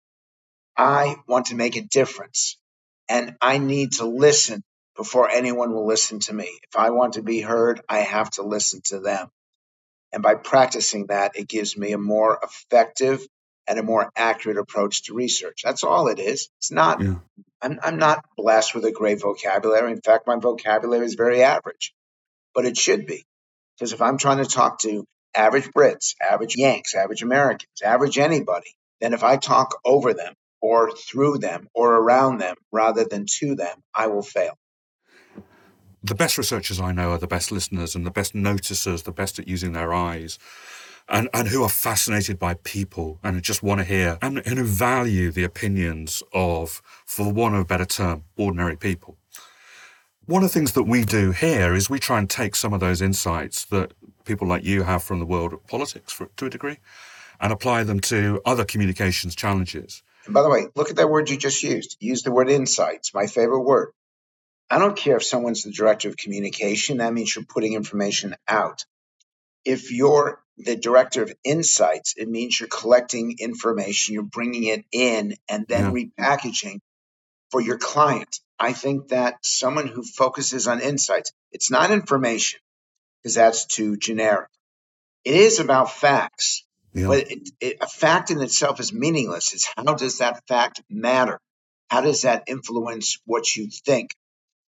I 0.77 1.17
want 1.29 1.47
to 1.47 1.57
make 1.57 1.77
a 1.77 1.83
difference 1.83 2.59
and 3.09 3.37
I 3.41 3.59
need 3.59 3.95
to 3.95 4.07
listen 4.07 4.63
before 4.97 5.31
anyone 5.31 5.73
will 5.75 5.87
listen 5.87 6.21
to 6.21 6.35
me. 6.35 6.47
If 6.71 6.77
I 6.79 6.91
want 6.91 7.15
to 7.15 7.23
be 7.23 7.41
heard, 7.41 7.83
I 7.89 8.01
have 8.01 8.31
to 8.33 8.43
listen 8.43 8.83
to 8.87 9.01
them. 9.01 9.29
And 10.13 10.23
by 10.23 10.37
practicing 10.37 11.07
that, 11.09 11.33
it 11.37 11.49
gives 11.49 11.77
me 11.77 11.93
a 11.93 11.99
more 11.99 12.39
effective 12.43 13.27
and 13.67 13.79
a 13.79 13.83
more 13.83 14.11
accurate 14.17 14.59
approach 14.59 15.05
to 15.05 15.15
research. 15.15 15.63
That's 15.65 15.85
all 15.85 16.09
it 16.09 16.19
is. 16.19 16.49
It's 16.59 16.71
not, 16.71 17.01
yeah. 17.01 17.17
I'm, 17.63 17.79
I'm 17.83 17.99
not 17.99 18.25
blessed 18.37 18.75
with 18.75 18.85
a 18.85 18.93
great 18.93 19.21
vocabulary. 19.21 19.93
In 19.93 20.01
fact, 20.01 20.27
my 20.27 20.37
vocabulary 20.37 21.07
is 21.07 21.15
very 21.15 21.43
average, 21.43 21.95
but 22.55 22.67
it 22.67 22.77
should 22.77 23.07
be. 23.07 23.25
Because 23.77 23.93
if 23.93 24.03
I'm 24.03 24.19
trying 24.19 24.39
to 24.39 24.49
talk 24.49 24.81
to 24.81 25.05
average 25.35 25.69
Brits, 25.71 26.15
average 26.21 26.57
Yanks, 26.57 26.95
average 26.95 27.23
Americans, 27.23 27.83
average 27.83 28.19
anybody, 28.19 28.75
then 29.01 29.13
if 29.15 29.25
I 29.25 29.37
talk 29.37 29.81
over 29.85 30.15
them 30.15 30.35
or 30.61 30.93
through 30.93 31.39
them 31.39 31.69
or 31.75 31.95
around 31.95 32.39
them 32.39 32.57
rather 32.71 33.05
than 33.05 33.27
to 33.39 33.55
them, 33.55 33.77
I 33.95 34.07
will 34.07 34.23
fail. 34.23 34.57
The 36.03 36.15
best 36.15 36.37
researchers 36.37 36.81
I 36.81 36.93
know 36.93 37.13
are 37.13 37.19
the 37.19 37.27
best 37.27 37.51
listeners 37.51 37.95
and 37.95 38.05
the 38.05 38.11
best 38.11 38.35
noticers, 38.35 39.05
the 39.05 39.13
best 39.13 39.39
at 39.39 39.49
using 39.49 39.73
their 39.73 39.95
eyes 39.95 40.39
and, 41.09 41.29
and 41.35 41.49
who 41.49 41.63
are 41.63 41.69
fascinated 41.69 42.39
by 42.39 42.55
people 42.55 43.19
and 43.23 43.43
just 43.43 43.63
want 43.63 43.81
to 43.81 43.85
hear 43.85 44.19
and, 44.23 44.39
and 44.47 44.59
who 44.59 44.65
value 44.65 45.31
the 45.31 45.45
opinions 45.45 46.23
of, 46.33 46.83
for 47.05 47.33
want 47.33 47.55
of 47.55 47.61
a 47.61 47.65
better 47.65 47.85
term, 47.85 48.25
ordinary 48.37 48.77
people. 48.77 49.17
One 50.27 50.43
of 50.43 50.51
the 50.51 50.55
things 50.59 50.73
that 50.73 50.85
we 50.85 51.05
do 51.05 51.33
here 51.33 51.75
is 51.75 51.91
we 51.91 51.99
try 51.99 52.19
and 52.19 52.31
take 52.31 52.57
some 52.57 52.73
of 52.73 52.81
those 52.81 53.03
insights 53.03 53.67
that 53.67 53.93
people 54.25 54.49
like 54.49 54.65
you 54.65 54.83
have 54.83 55.03
from 55.03 55.19
the 55.19 55.27
world 55.27 55.53
of 55.53 55.67
politics 55.67 56.13
for, 56.13 56.29
to 56.37 56.47
a 56.47 56.51
degree 56.51 56.79
and 57.41 57.53
apply 57.53 57.85
them 57.85 58.01
to 58.01 58.41
other 58.47 58.65
communications 58.65 59.35
challenges. 59.35 60.03
And 60.25 60.33
by 60.33 60.43
the 60.43 60.49
way, 60.49 60.69
look 60.75 60.89
at 60.89 60.97
that 60.97 61.11
word 61.11 61.29
you 61.29 61.37
just 61.37 61.63
used. 61.63 61.97
Use 62.01 62.23
the 62.23 62.33
word 62.33 62.49
insights, 62.49 63.13
my 63.13 63.27
favorite 63.27 63.61
word. 63.61 63.91
I 64.71 64.79
don't 64.79 64.97
care 64.97 65.17
if 65.17 65.25
someone's 65.25 65.63
the 65.63 65.71
director 65.71 66.09
of 66.09 66.17
communication, 66.17 66.99
that 66.99 67.13
means 67.13 67.35
you're 67.35 67.45
putting 67.45 67.75
information 67.75 68.35
out. 68.49 68.87
If 69.65 69.91
you're 69.93 70.43
the 70.59 70.77
director 70.77 71.23
of 71.23 71.33
insights, 71.43 72.15
it 72.17 72.29
means 72.29 72.59
you're 72.59 72.69
collecting 72.69 73.37
information, 73.39 74.15
you're 74.15 74.23
bringing 74.23 74.65
it 74.65 74.85
in, 74.93 75.37
and 75.49 75.67
then 75.69 75.95
yeah. 75.95 76.05
repackaging 76.05 76.81
for 77.51 77.61
your 77.61 77.79
client. 77.79 78.41
I 78.59 78.73
think 78.73 79.09
that 79.09 79.37
someone 79.43 79.89
who 79.89 80.03
focuses 80.03 80.69
on 80.69 80.81
insights, 80.81 81.33
it's 81.53 81.71
not 81.71 81.91
information 81.91 82.61
because 83.23 83.35
that's 83.35 83.67
too 83.67 83.97
generic. 83.97 84.49
It 85.25 85.35
is 85.35 85.59
about 85.59 85.91
facts, 85.91 86.65
yeah. 86.93 87.09
but 87.09 87.31
it, 87.31 87.49
it, 87.61 87.77
a 87.81 87.87
fact 87.87 88.31
in 88.31 88.41
itself 88.41 88.79
is 88.79 88.93
meaningless. 88.93 89.55
It's 89.55 89.69
how 89.77 89.95
does 89.95 90.19
that 90.19 90.47
fact 90.47 90.83
matter? 90.89 91.41
How 91.89 92.01
does 92.01 92.23
that 92.23 92.45
influence 92.47 93.19
what 93.25 93.57
you 93.57 93.69
think? 93.71 94.15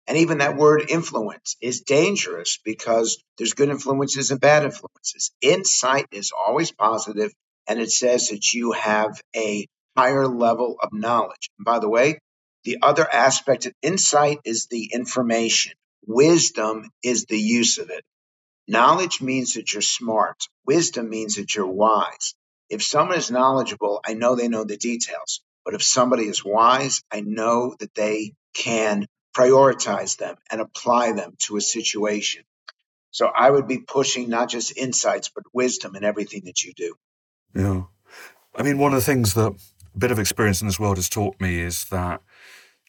And 0.06 0.18
even 0.18 0.38
that 0.38 0.56
word 0.56 0.84
influence 0.88 1.56
is 1.60 1.80
dangerous 1.80 2.58
because 2.64 3.22
there's 3.38 3.54
good 3.54 3.70
influences 3.70 4.30
and 4.30 4.40
bad 4.40 4.64
influences. 4.64 5.32
Insight 5.40 6.06
is 6.12 6.32
always 6.32 6.70
positive, 6.70 7.32
and 7.68 7.80
it 7.80 7.90
says 7.90 8.28
that 8.28 8.52
you 8.52 8.72
have 8.72 9.20
a 9.34 9.66
higher 9.96 10.28
level 10.28 10.76
of 10.80 10.92
knowledge. 10.92 11.50
And 11.58 11.64
by 11.64 11.80
the 11.80 11.88
way, 11.88 12.20
the 12.64 12.78
other 12.82 13.10
aspect 13.10 13.66
of 13.66 13.72
insight 13.82 14.38
is 14.44 14.66
the 14.66 14.90
information. 14.92 15.72
Wisdom 16.06 16.90
is 17.02 17.24
the 17.24 17.38
use 17.38 17.78
of 17.78 17.90
it. 17.90 18.04
Knowledge 18.68 19.20
means 19.20 19.54
that 19.54 19.72
you're 19.72 19.82
smart. 19.82 20.48
Wisdom 20.66 21.08
means 21.08 21.36
that 21.36 21.54
you're 21.54 21.66
wise. 21.66 22.34
If 22.68 22.82
someone 22.82 23.18
is 23.18 23.30
knowledgeable, 23.30 24.00
I 24.04 24.14
know 24.14 24.34
they 24.34 24.48
know 24.48 24.64
the 24.64 24.76
details. 24.76 25.40
But 25.64 25.74
if 25.74 25.82
somebody 25.82 26.24
is 26.24 26.44
wise, 26.44 27.02
I 27.10 27.20
know 27.20 27.74
that 27.80 27.94
they 27.94 28.34
can 28.54 29.06
prioritize 29.36 30.16
them 30.16 30.36
and 30.50 30.60
apply 30.60 31.12
them 31.12 31.34
to 31.38 31.56
a 31.56 31.60
situation. 31.60 32.44
So 33.10 33.26
I 33.26 33.50
would 33.50 33.68
be 33.68 33.78
pushing 33.78 34.28
not 34.28 34.48
just 34.48 34.76
insights, 34.76 35.28
but 35.28 35.44
wisdom 35.52 35.96
in 35.96 36.04
everything 36.04 36.42
that 36.44 36.62
you 36.62 36.72
do. 36.74 36.94
Yeah. 37.54 37.82
I 38.54 38.62
mean, 38.62 38.78
one 38.78 38.92
of 38.92 38.98
the 38.98 39.04
things 39.04 39.34
that 39.34 39.52
a 39.52 39.98
bit 39.98 40.10
of 40.10 40.18
experience 40.18 40.60
in 40.60 40.66
this 40.66 40.80
world 40.80 40.96
has 40.96 41.08
taught 41.08 41.40
me 41.40 41.60
is 41.60 41.84
that 41.86 42.22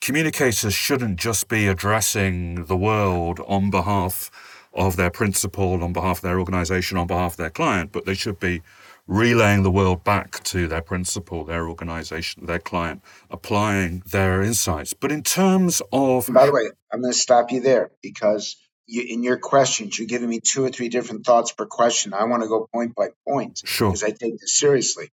communicators 0.01 0.73
shouldn't 0.73 1.19
just 1.19 1.47
be 1.47 1.67
addressing 1.67 2.65
the 2.65 2.77
world 2.77 3.39
on 3.47 3.69
behalf 3.69 4.31
of 4.73 4.95
their 4.95 5.09
principal, 5.09 5.83
on 5.83 5.91
behalf 5.93 6.17
of 6.17 6.21
their 6.21 6.39
organization, 6.39 6.97
on 6.97 7.07
behalf 7.07 7.33
of 7.33 7.37
their 7.37 7.49
client, 7.49 7.91
but 7.91 8.05
they 8.05 8.13
should 8.13 8.39
be 8.39 8.61
relaying 9.07 9.63
the 9.63 9.71
world 9.71 10.03
back 10.03 10.43
to 10.43 10.67
their 10.67 10.81
principal, 10.81 11.45
their 11.45 11.67
organization, 11.69 12.45
their 12.45 12.59
client, 12.59 13.01
applying 13.29 14.03
their 14.11 14.41
insights. 14.41 14.93
But 14.93 15.11
in 15.11 15.23
terms 15.23 15.81
of. 15.91 16.27
By 16.31 16.47
the 16.47 16.51
way, 16.51 16.69
I'm 16.91 17.01
going 17.01 17.13
to 17.13 17.17
stop 17.17 17.51
you 17.51 17.61
there 17.61 17.91
because 18.01 18.57
you, 18.85 19.03
in 19.07 19.23
your 19.23 19.37
questions, 19.37 19.97
you're 19.97 20.07
giving 20.07 20.29
me 20.29 20.39
two 20.39 20.63
or 20.63 20.69
three 20.69 20.89
different 20.89 21.25
thoughts 21.25 21.51
per 21.51 21.65
question. 21.65 22.13
I 22.13 22.25
want 22.25 22.43
to 22.43 22.49
go 22.49 22.67
point 22.73 22.95
by 22.95 23.09
point 23.27 23.61
sure. 23.63 23.89
because 23.89 24.03
I 24.03 24.11
take 24.11 24.39
this 24.39 24.57
seriously. 24.57 25.09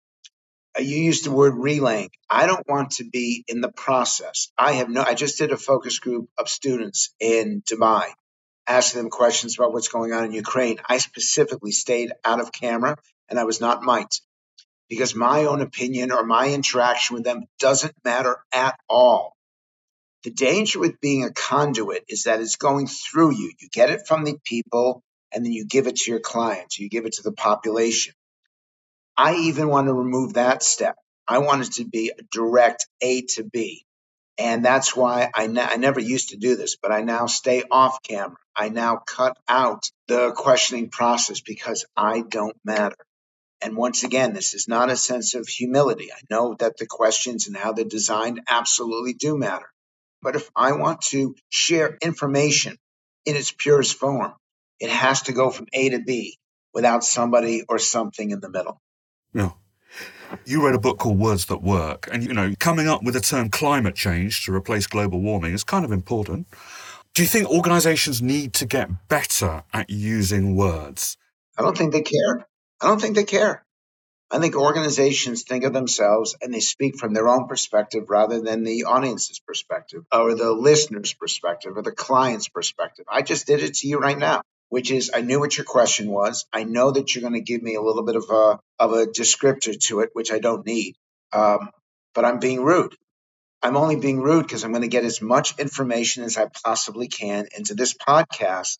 Uh, 0.78 0.82
you 0.82 0.98
used 0.98 1.26
the 1.26 1.32
word 1.32 1.54
relaying. 1.56 2.10
I 2.30 2.48
don't 2.48 2.68
want 2.68 2.92
to 2.92 3.04
be 3.04 3.44
in 3.48 3.62
the 3.62 3.72
process. 3.72 4.52
I 4.58 4.74
have 4.74 4.90
no, 4.90 5.04
I 5.04 5.14
just 5.14 5.38
did 5.38 5.52
a 5.52 5.58
focus 5.58 6.00
group 6.00 6.30
of 6.38 6.50
students 6.50 7.14
in 7.20 7.62
Dubai 7.62 8.10
asking 8.68 9.02
them 9.02 9.10
questions 9.10 9.58
about 9.58 9.74
what's 9.74 9.90
going 9.90 10.14
on 10.14 10.26
in 10.26 10.32
Ukraine. 10.32 10.78
I 10.88 10.98
specifically 10.98 11.72
stayed 11.72 12.12
out 12.24 12.40
of 12.40 12.52
camera 12.52 12.98
and 13.30 13.40
I 13.40 13.44
was 13.44 13.62
not 13.62 13.84
mic'd 13.84 14.22
because 14.90 15.16
my 15.16 15.46
own 15.46 15.62
opinion 15.62 16.12
or 16.12 16.24
my 16.24 16.50
interaction 16.50 17.16
with 17.16 17.24
them 17.24 17.46
doesn't 17.60 17.96
matter 18.04 18.38
at 18.54 18.78
all. 18.88 19.36
The 20.24 20.32
danger 20.32 20.80
with 20.80 21.02
being 21.02 21.24
a 21.24 21.32
conduit 21.32 22.06
is 22.08 22.24
that 22.24 22.40
it's 22.40 22.56
going 22.56 22.88
through 22.88 23.34
you. 23.36 23.52
You 23.60 23.70
get 23.72 23.90
it 23.90 24.08
from 24.08 24.24
the 24.24 24.38
people 24.46 25.04
and 25.34 25.44
then 25.44 25.52
you 25.52 25.66
give 25.66 25.88
it 25.88 25.98
to 25.98 26.12
your 26.12 26.20
clients, 26.20 26.80
you 26.80 26.90
give 26.90 27.06
it 27.06 27.14
to 27.14 27.24
the 27.24 27.32
population. 27.32 28.14
I 29.18 29.36
even 29.36 29.68
want 29.68 29.88
to 29.88 29.94
remove 29.94 30.34
that 30.34 30.64
step. 30.64 30.96
I 31.28 31.40
want 31.40 31.66
it 31.68 31.74
to 31.74 31.86
be 31.86 32.12
a 32.18 32.24
direct 32.32 32.88
A 33.02 33.22
to 33.22 33.44
B. 33.44 33.86
And 34.38 34.66
that's 34.66 34.96
why 34.96 35.30
I 35.34 35.48
never 35.48 36.00
used 36.00 36.30
to 36.30 36.38
do 36.38 36.56
this, 36.56 36.76
but 36.76 36.92
I 36.92 37.02
now 37.02 37.28
stay 37.28 37.64
off 37.70 38.02
camera. 38.02 38.38
I 38.56 38.70
now 38.70 38.98
cut 38.98 39.38
out 39.48 39.90
the 40.08 40.32
questioning 40.32 40.90
process 40.90 41.42
because 41.42 41.86
I 41.96 42.22
don't 42.22 42.56
matter. 42.66 42.96
And 43.64 43.78
once 43.78 44.04
again, 44.04 44.34
this 44.34 44.54
is 44.54 44.68
not 44.68 44.92
a 44.92 44.98
sense 44.98 45.36
of 45.36 45.48
humility. 45.48 46.12
I 46.12 46.20
know 46.30 46.56
that 46.60 46.78
the 46.78 46.86
questions 46.86 47.48
and 47.48 47.56
how 47.56 47.72
they're 47.72 47.86
designed 47.86 48.42
absolutely 48.50 49.14
do 49.14 49.38
matter. 49.38 49.68
But 50.22 50.36
if 50.36 50.50
I 50.56 50.74
want 50.74 51.02
to 51.10 51.36
share 51.50 51.98
information 52.02 52.78
in 53.26 53.36
its 53.36 53.52
purest 53.52 53.96
form, 53.96 54.34
it 54.80 54.90
has 54.90 55.24
to 55.24 55.34
go 55.34 55.50
from 55.50 55.68
A 55.72 55.90
to 55.90 56.00
B 56.00 56.38
without 56.74 57.04
somebody 57.06 57.64
or 57.70 57.80
something 57.80 58.32
in 58.32 58.42
the 58.42 58.50
middle. 58.50 58.82
Yeah. 59.34 59.52
You 60.46 60.66
read 60.66 60.76
a 60.76 60.80
book 60.80 60.98
called 60.98 61.20
Words 61.20 61.46
That 61.46 61.62
Work, 61.62 62.10
and 62.12 62.24
you 62.24 62.34
know, 62.34 62.54
coming 62.60 62.88
up 62.88 63.04
with 63.04 63.14
the 63.14 63.22
term 63.22 63.50
climate 63.50 63.96
change 63.96 64.44
to 64.46 64.54
replace 64.54 64.88
global 64.88 65.22
warming 65.22 65.54
is 65.54 65.64
kind 65.64 65.86
of 65.86 65.92
important. 65.92 66.48
Do 67.14 67.22
you 67.22 67.28
think 67.28 67.48
organizations 67.48 68.22
need 68.22 68.54
to 68.56 68.66
get 68.66 69.08
better 69.08 69.64
at 69.72 69.90
using 69.90 70.56
words? 70.56 71.18
I 71.58 71.62
don't 71.62 71.78
think 71.78 71.94
they 71.94 72.02
care. 72.02 72.48
I 72.84 72.88
don't 72.88 73.02
think 73.02 73.16
they 73.16 73.24
care. 73.24 73.64
I 74.30 74.40
think 74.40 74.56
organizations 74.56 75.44
think 75.44 75.64
of 75.64 75.74
themselves 75.74 76.36
and 76.42 76.54
they 76.54 76.60
speak 76.60 76.98
from 76.98 77.14
their 77.14 77.30
own 77.30 77.48
perspective 77.48 78.10
rather 78.10 78.42
than 78.42 78.64
the 78.64 78.86
audience's 78.86 79.40
perspective 79.40 80.04
or 80.12 80.36
the 80.36 80.52
listener's 80.52 81.14
perspective 81.14 81.78
or 81.78 81.82
the 81.82 81.92
client's 81.92 82.50
perspective. 82.50 83.06
I 83.08 83.22
just 83.22 83.48
did 83.48 83.62
it 83.62 83.76
to 83.76 83.88
you 83.88 84.00
right 84.00 84.18
now 84.18 84.42
which 84.74 84.90
is 84.90 85.12
I 85.14 85.22
knew 85.22 85.40
what 85.40 85.56
your 85.56 85.66
question 85.66 86.10
was. 86.10 86.48
I 86.52 86.64
know 86.64 86.90
that 86.90 87.14
you're 87.14 87.22
going 87.22 87.36
to 87.36 87.42
give 87.42 87.62
me 87.62 87.76
a 87.76 87.82
little 87.82 88.02
bit 88.02 88.16
of 88.16 88.28
a 88.32 88.60
of 88.80 88.94
a 88.94 89.06
descriptor 89.06 89.80
to 89.82 90.00
it, 90.00 90.10
which 90.14 90.32
I 90.32 90.40
don't 90.40 90.66
need. 90.66 90.96
Um, 91.32 91.70
but 92.16 92.26
I'm 92.26 92.40
being 92.40 92.64
rude. 92.64 92.96
I'm 93.62 93.78
only 93.78 93.98
being 93.98 94.20
rude 94.20 94.42
because 94.42 94.64
I'm 94.64 94.72
going 94.72 94.82
to 94.82 94.88
get 94.88 95.06
as 95.06 95.22
much 95.22 95.60
information 95.60 96.24
as 96.24 96.38
I 96.38 96.48
possibly 96.66 97.08
can 97.08 97.46
into 97.56 97.76
this 97.76 97.94
podcast, 97.94 98.80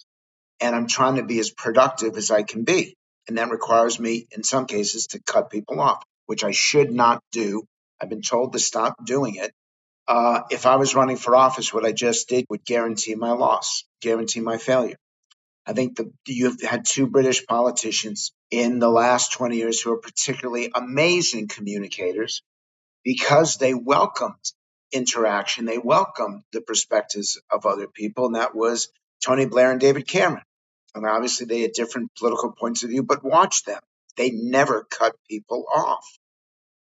and 0.60 0.76
I'm 0.76 0.88
trying 0.88 1.18
to 1.18 1.24
be 1.24 1.38
as 1.38 1.52
productive 1.52 2.18
as 2.18 2.32
I 2.32 2.42
can 2.42 2.64
be. 2.64 2.98
And 3.28 3.38
that 3.38 3.50
requires 3.50 4.00
me, 4.00 4.28
in 4.32 4.44
some 4.44 4.66
cases, 4.66 5.08
to 5.08 5.20
cut 5.20 5.50
people 5.50 5.80
off, 5.80 6.04
which 6.26 6.44
I 6.44 6.52
should 6.52 6.92
not 6.92 7.22
do. 7.32 7.66
I've 8.02 8.10
been 8.10 8.22
told 8.22 8.54
to 8.54 8.60
stop 8.60 8.96
doing 9.06 9.36
it. 9.36 9.54
Uh, 10.08 10.42
if 10.52 10.66
I 10.66 10.76
was 10.76 10.96
running 10.96 11.16
for 11.16 11.36
office, 11.36 11.74
what 11.74 11.86
I 11.86 11.94
just 11.94 12.28
did 12.28 12.46
would 12.50 12.66
guarantee 12.66 13.16
my 13.16 13.32
loss, 13.32 13.86
guarantee 14.02 14.42
my 14.42 14.58
failure. 14.58 14.98
I 15.66 15.72
think 15.74 15.96
the, 15.96 16.12
you've 16.28 16.62
had 16.62 16.86
two 16.86 17.08
British 17.08 17.46
politicians 17.46 18.34
in 18.52 18.80
the 18.80 18.90
last 18.90 19.32
20 19.34 19.56
years 19.56 19.82
who 19.82 19.94
are 19.94 19.98
particularly 19.98 20.72
amazing 20.76 21.48
communicators 21.48 22.44
because 23.04 23.58
they 23.58 23.74
welcomed 23.74 24.52
interaction. 24.92 25.66
They 25.66 25.78
welcomed 25.78 26.44
the 26.52 26.62
perspectives 26.62 27.40
of 27.50 27.66
other 27.66 27.88
people, 27.88 28.26
and 28.26 28.36
that 28.36 28.54
was 28.54 28.90
Tony 29.24 29.46
Blair 29.46 29.72
and 29.72 29.80
David 29.80 30.08
Cameron. 30.08 30.44
And 30.96 31.06
obviously, 31.06 31.46
they 31.46 31.62
had 31.62 31.74
different 31.74 32.12
political 32.16 32.52
points 32.52 32.84
of 32.84 32.90
view, 32.90 33.04
but 33.04 33.24
watch 33.24 33.64
them. 33.64 33.82
They 34.16 34.32
never 34.32 34.84
cut 34.84 35.16
people 35.28 35.66
off. 35.74 36.06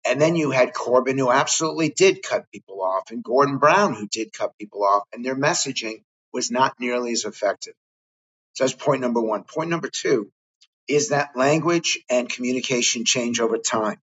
And 0.05 0.21
then 0.21 0.35
you 0.35 0.51
had 0.51 0.73
Corbyn, 0.73 1.17
who 1.19 1.29
absolutely 1.29 1.89
did 1.89 2.23
cut 2.23 2.49
people 2.51 2.81
off, 2.81 3.11
and 3.11 3.23
Gordon 3.23 3.57
Brown, 3.57 3.93
who 3.93 4.07
did 4.07 4.31
cut 4.31 4.57
people 4.57 4.85
off, 4.85 5.03
and 5.11 5.25
their 5.25 5.35
messaging 5.35 6.03
was 6.31 6.49
not 6.49 6.79
nearly 6.79 7.11
as 7.11 7.25
effective. 7.25 7.73
So 8.53 8.63
that's 8.63 8.73
point 8.73 9.01
number 9.01 9.21
one. 9.21 9.43
Point 9.43 9.69
number 9.69 9.89
two 9.89 10.31
is 10.87 11.09
that 11.09 11.35
language 11.35 11.99
and 12.09 12.29
communication 12.29 13.05
change 13.05 13.39
over 13.39 13.57
time. 13.57 13.99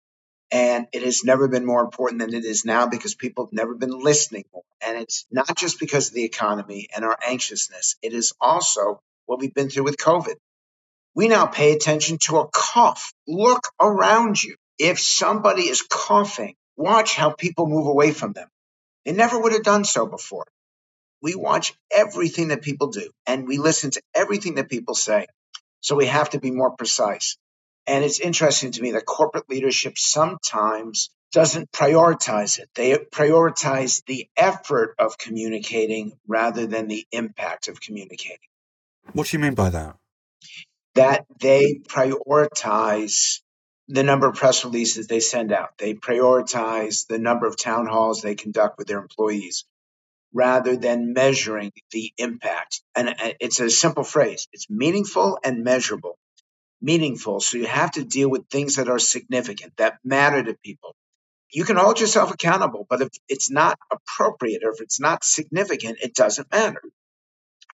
And 0.52 0.88
it 0.92 1.04
has 1.04 1.24
never 1.24 1.48
been 1.48 1.66
more 1.66 1.82
important 1.82 2.20
than 2.20 2.34
it 2.34 2.44
is 2.44 2.66
now 2.66 2.88
because 2.88 3.16
people 3.16 3.46
have 3.46 3.54
never 3.54 3.76
been 3.76 3.98
listening 3.98 4.44
more. 4.52 4.64
And 4.82 4.98
it's 4.98 5.26
not 5.32 5.56
just 5.56 5.80
because 5.80 6.10
of 6.10 6.16
the 6.16 6.26
economy 6.26 6.90
and 6.94 7.06
our 7.06 7.18
anxiousness, 7.26 7.96
it 8.02 8.14
is 8.14 8.34
also 8.42 9.02
what 9.32 9.40
we've 9.40 9.54
been 9.54 9.70
through 9.70 9.86
with 9.86 9.96
COVID. 9.96 10.36
We 11.16 11.30
now 11.30 11.46
pay 11.46 11.72
attention 11.72 12.18
to 12.24 12.40
a 12.40 12.50
cough. 12.50 13.14
Look 13.26 13.70
around 13.80 14.44
you. 14.44 14.58
If 14.78 15.00
somebody 15.00 15.70
is 15.70 15.82
coughing, 15.82 16.56
watch 16.76 17.16
how 17.16 17.32
people 17.32 17.66
move 17.66 17.88
away 17.88 18.12
from 18.12 18.34
them. 18.34 18.50
They 19.06 19.14
never 19.14 19.40
would 19.40 19.54
have 19.54 19.64
done 19.64 19.86
so 19.86 20.06
before. 20.06 20.46
We 21.22 21.36
watch 21.36 21.74
everything 21.90 22.50
that 22.50 22.62
people 22.62 22.88
do 22.88 23.10
and 23.26 23.48
we 23.48 23.58
listen 23.58 23.92
to 23.92 24.02
everything 24.14 24.56
that 24.56 24.70
people 24.70 24.96
say. 24.96 25.28
So 25.80 25.96
we 25.96 26.08
have 26.08 26.32
to 26.32 26.40
be 26.42 26.52
more 26.52 26.72
precise. 26.72 27.38
And 27.88 28.04
it's 28.04 28.20
interesting 28.20 28.74
to 28.74 28.82
me 28.82 28.92
that 28.92 29.06
corporate 29.06 29.50
leadership 29.50 29.98
sometimes 29.98 31.10
doesn't 31.32 31.72
prioritize 31.72 32.60
it. 32.60 32.70
They 32.76 32.98
prioritize 32.98 34.04
the 34.06 34.28
effort 34.36 34.96
of 35.00 35.18
communicating 35.18 36.18
rather 36.28 36.68
than 36.68 36.90
the 36.90 37.06
impact 37.14 37.70
of 37.70 37.80
communicating. 37.80 38.51
What 39.14 39.28
do 39.28 39.38
you 39.38 39.44
mean 39.44 39.56
by 39.56 39.70
that? 39.70 39.98
That 40.96 41.26
they 41.40 41.80
prioritize 41.88 43.42
the 43.88 44.04
number 44.04 44.28
of 44.28 44.36
press 44.36 44.64
releases 44.64 45.08
they 45.08 45.20
send 45.20 45.52
out. 45.52 45.78
They 45.78 45.94
prioritize 45.94 47.08
the 47.08 47.20
number 47.20 47.46
of 47.46 47.58
town 47.58 47.88
halls 47.88 48.22
they 48.22 48.36
conduct 48.36 48.78
with 48.78 48.88
their 48.88 49.00
employees 49.00 49.66
rather 50.34 50.78
than 50.78 51.14
measuring 51.14 51.72
the 51.92 52.14
impact. 52.18 52.82
And 52.96 53.10
uh, 53.10 53.34
it's 53.40 53.60
a 53.60 53.70
simple 53.70 54.04
phrase 54.04 54.48
it's 54.54 54.70
meaningful 54.70 55.40
and 55.44 55.64
measurable. 55.64 56.18
Meaningful. 56.82 57.42
So 57.42 57.58
you 57.58 57.68
have 57.68 57.92
to 57.92 58.04
deal 58.04 58.30
with 58.30 58.48
things 58.48 58.78
that 58.78 58.90
are 58.90 58.98
significant, 58.98 59.74
that 59.78 60.00
matter 60.04 60.42
to 60.42 60.56
people. 60.64 60.96
You 61.54 61.66
can 61.66 61.76
hold 61.76 62.00
yourself 62.00 62.34
accountable, 62.34 62.88
but 62.90 63.02
if 63.02 63.10
it's 63.28 63.52
not 63.52 63.78
appropriate 63.92 64.64
or 64.64 64.72
if 64.72 64.82
it's 64.82 65.00
not 65.00 65.24
significant, 65.24 66.00
it 66.02 66.16
doesn't 66.16 66.50
matter. 66.52 66.82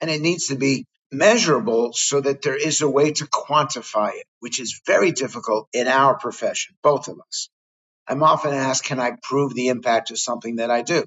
And 0.01 0.09
it 0.09 0.19
needs 0.19 0.47
to 0.47 0.55
be 0.55 0.87
measurable 1.11 1.93
so 1.93 2.21
that 2.21 2.41
there 2.41 2.57
is 2.57 2.81
a 2.81 2.89
way 2.89 3.11
to 3.11 3.25
quantify 3.25 4.09
it, 4.13 4.25
which 4.39 4.59
is 4.59 4.81
very 4.85 5.11
difficult 5.11 5.67
in 5.73 5.87
our 5.87 6.17
profession, 6.17 6.75
both 6.83 7.07
of 7.07 7.19
us. 7.19 7.49
I'm 8.07 8.23
often 8.23 8.53
asked, 8.53 8.85
can 8.85 8.99
I 8.99 9.17
prove 9.21 9.53
the 9.53 9.67
impact 9.67 10.11
of 10.11 10.19
something 10.19 10.57
that 10.57 10.71
I 10.71 10.81
do? 10.81 11.05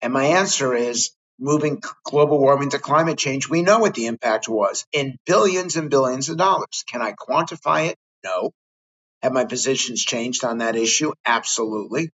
And 0.00 0.12
my 0.12 0.24
answer 0.24 0.74
is 0.74 1.10
moving 1.38 1.80
global 2.04 2.38
warming 2.38 2.70
to 2.70 2.78
climate 2.78 3.18
change, 3.18 3.48
we 3.48 3.62
know 3.62 3.78
what 3.78 3.94
the 3.94 4.06
impact 4.06 4.48
was 4.48 4.84
in 4.92 5.16
billions 5.26 5.76
and 5.76 5.90
billions 5.90 6.28
of 6.28 6.36
dollars. 6.36 6.84
Can 6.88 7.02
I 7.02 7.12
quantify 7.12 7.88
it? 7.88 7.96
No. 8.24 8.50
Have 9.22 9.32
my 9.32 9.44
positions 9.44 10.04
changed 10.04 10.44
on 10.44 10.58
that 10.58 10.76
issue? 10.76 11.12
Absolutely. 11.24 12.10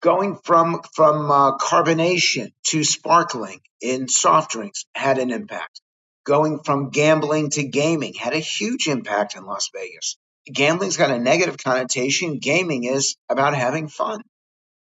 Going 0.00 0.36
from 0.44 0.80
from 0.94 1.30
uh, 1.30 1.56
carbonation 1.58 2.52
to 2.68 2.84
sparkling 2.84 3.60
in 3.80 4.08
soft 4.08 4.52
drinks 4.52 4.84
had 4.94 5.18
an 5.18 5.30
impact. 5.30 5.80
Going 6.28 6.58
from 6.62 6.90
gambling 6.90 7.48
to 7.52 7.64
gaming 7.64 8.12
had 8.12 8.34
a 8.34 8.38
huge 8.38 8.86
impact 8.86 9.34
in 9.34 9.46
Las 9.46 9.70
Vegas. 9.74 10.18
Gambling's 10.44 10.98
got 10.98 11.10
a 11.10 11.18
negative 11.18 11.56
connotation. 11.56 12.38
Gaming 12.38 12.84
is 12.84 13.16
about 13.30 13.54
having 13.54 13.88
fun. 13.88 14.20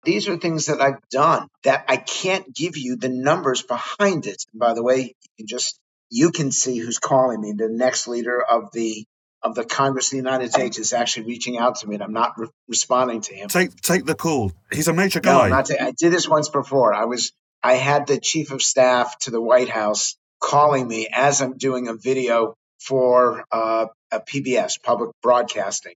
These 0.04 0.26
are 0.30 0.38
things 0.38 0.66
that 0.66 0.80
I've 0.80 1.06
done 1.10 1.48
that 1.64 1.84
I 1.86 1.98
can't 1.98 2.54
give 2.54 2.78
you 2.78 2.96
the 2.96 3.10
numbers 3.10 3.60
behind 3.60 4.26
it. 4.26 4.42
And 4.54 4.58
by 4.58 4.72
the 4.72 4.82
way, 4.82 5.00
you 5.00 5.30
can 5.36 5.46
just 5.46 5.78
you 6.08 6.30
can 6.30 6.50
see 6.50 6.78
who's 6.78 6.98
calling 6.98 7.42
me. 7.42 7.52
The 7.52 7.68
next 7.68 8.08
leader 8.08 8.42
of 8.42 8.72
the 8.72 9.04
of 9.42 9.54
the 9.54 9.66
Congress 9.66 10.06
of 10.06 10.12
the 10.12 10.16
United 10.16 10.50
States 10.50 10.78
is 10.78 10.94
actually 10.94 11.26
reaching 11.26 11.58
out 11.58 11.76
to 11.80 11.86
me, 11.86 11.96
and 11.96 12.02
I'm 12.02 12.14
not 12.14 12.38
re- 12.38 12.48
responding 12.68 13.20
to 13.20 13.34
him. 13.34 13.50
Take 13.50 13.78
take 13.82 14.06
the 14.06 14.14
call. 14.14 14.52
He's 14.72 14.88
a 14.88 14.94
major 14.94 15.20
guy. 15.20 15.50
No, 15.50 15.56
not 15.56 15.66
to, 15.66 15.82
I 15.82 15.90
did 15.90 16.10
this 16.10 16.26
once 16.26 16.48
before. 16.48 16.94
I 16.94 17.04
was 17.04 17.32
I 17.62 17.74
had 17.74 18.06
the 18.06 18.18
chief 18.18 18.50
of 18.50 18.62
staff 18.62 19.18
to 19.20 19.30
the 19.30 19.42
White 19.42 19.68
House 19.68 20.16
calling 20.40 20.86
me 20.86 21.08
as 21.12 21.40
I'm 21.40 21.56
doing 21.56 21.88
a 21.88 21.94
video 21.94 22.54
for 22.80 23.44
uh, 23.50 23.86
a 24.10 24.20
PBS, 24.20 24.82
public 24.82 25.10
broadcasting, 25.22 25.94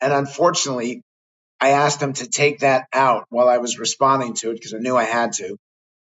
and 0.00 0.12
unfortunately, 0.12 1.02
I 1.60 1.70
asked 1.70 2.00
them 2.00 2.12
to 2.14 2.28
take 2.28 2.60
that 2.60 2.88
out 2.92 3.26
while 3.28 3.48
I 3.48 3.58
was 3.58 3.78
responding 3.78 4.34
to 4.34 4.50
it 4.50 4.54
because 4.54 4.74
I 4.74 4.78
knew 4.78 4.96
I 4.96 5.04
had 5.04 5.32
to, 5.34 5.56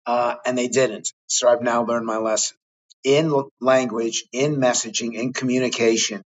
uh, 0.06 0.36
and 0.46 0.56
they 0.56 0.68
didn't. 0.68 1.12
So 1.26 1.48
I've 1.48 1.60
now 1.62 1.84
learned 1.84 2.06
my 2.06 2.16
lesson. 2.16 2.56
In 3.04 3.50
language, 3.60 4.24
in 4.32 4.56
messaging, 4.56 5.14
in 5.14 5.32
communication, 5.32 6.22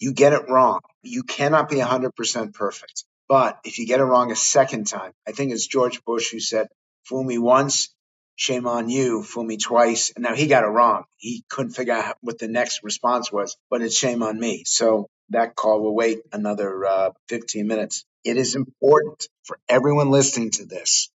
you 0.00 0.12
get 0.12 0.32
it 0.32 0.48
wrong. 0.48 0.80
You 1.02 1.22
cannot 1.22 1.68
be 1.68 1.76
100% 1.76 2.54
perfect. 2.54 3.04
But 3.28 3.58
if 3.64 3.78
you 3.78 3.86
get 3.86 4.00
it 4.00 4.04
wrong 4.04 4.32
a 4.32 4.36
second 4.36 4.86
time, 4.86 5.12
I 5.26 5.32
think 5.32 5.52
it's 5.52 5.66
George 5.66 6.02
Bush 6.04 6.32
who 6.32 6.40
said, 6.40 6.68
fool 7.04 7.22
me 7.22 7.38
once, 7.38 7.94
shame 8.38 8.68
on 8.68 8.88
you, 8.88 9.24
fool 9.24 9.42
me 9.42 9.56
twice. 9.56 10.12
And 10.14 10.22
now 10.22 10.34
he 10.34 10.46
got 10.46 10.62
it 10.62 10.68
wrong. 10.68 11.04
He 11.16 11.44
couldn't 11.48 11.72
figure 11.72 11.94
out 11.94 12.16
what 12.20 12.38
the 12.38 12.46
next 12.46 12.84
response 12.84 13.32
was, 13.32 13.56
but 13.68 13.82
it's 13.82 13.98
shame 13.98 14.22
on 14.22 14.38
me. 14.38 14.62
So 14.64 15.08
that 15.30 15.56
call 15.56 15.82
will 15.82 15.94
wait 15.94 16.20
another 16.32 16.86
uh, 16.86 17.10
15 17.28 17.66
minutes. 17.66 18.04
It 18.24 18.36
is 18.36 18.54
important 18.54 19.28
for 19.42 19.58
everyone 19.68 20.12
listening 20.12 20.52
to 20.52 20.66
this. 20.66 21.10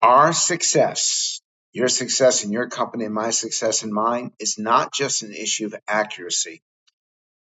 Our 0.00 0.32
success, 0.32 1.42
your 1.72 1.88
success 1.88 2.42
in 2.42 2.52
your 2.52 2.68
company 2.70 3.04
and 3.04 3.14
my 3.14 3.30
success 3.30 3.82
in 3.82 3.92
mine 3.92 4.32
is 4.38 4.58
not 4.58 4.94
just 4.94 5.22
an 5.22 5.34
issue 5.34 5.66
of 5.66 5.74
accuracy. 5.86 6.62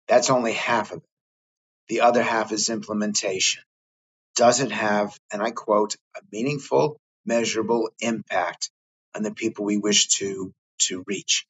That's 0.09 0.29
only 0.29 0.55
half 0.55 0.91
of 0.91 0.99
it. 0.99 1.05
The 1.89 2.01
other 2.01 2.23
half 2.23 2.51
is 2.51 2.69
implementation. 2.69 3.63
Does 4.35 4.61
it 4.61 4.73
have, 4.73 5.17
and 5.33 5.41
I 5.41 5.53
quote, 5.53 5.95
a 6.17 6.21
meaningful, 6.33 6.99
measurable 7.25 7.91
impact 8.01 8.71
on 9.15 9.23
the 9.23 9.35
people 9.35 9.65
we 9.65 9.79
wish 9.79 10.09
to 10.19 10.53
to 10.87 11.05
reach? 11.07 11.47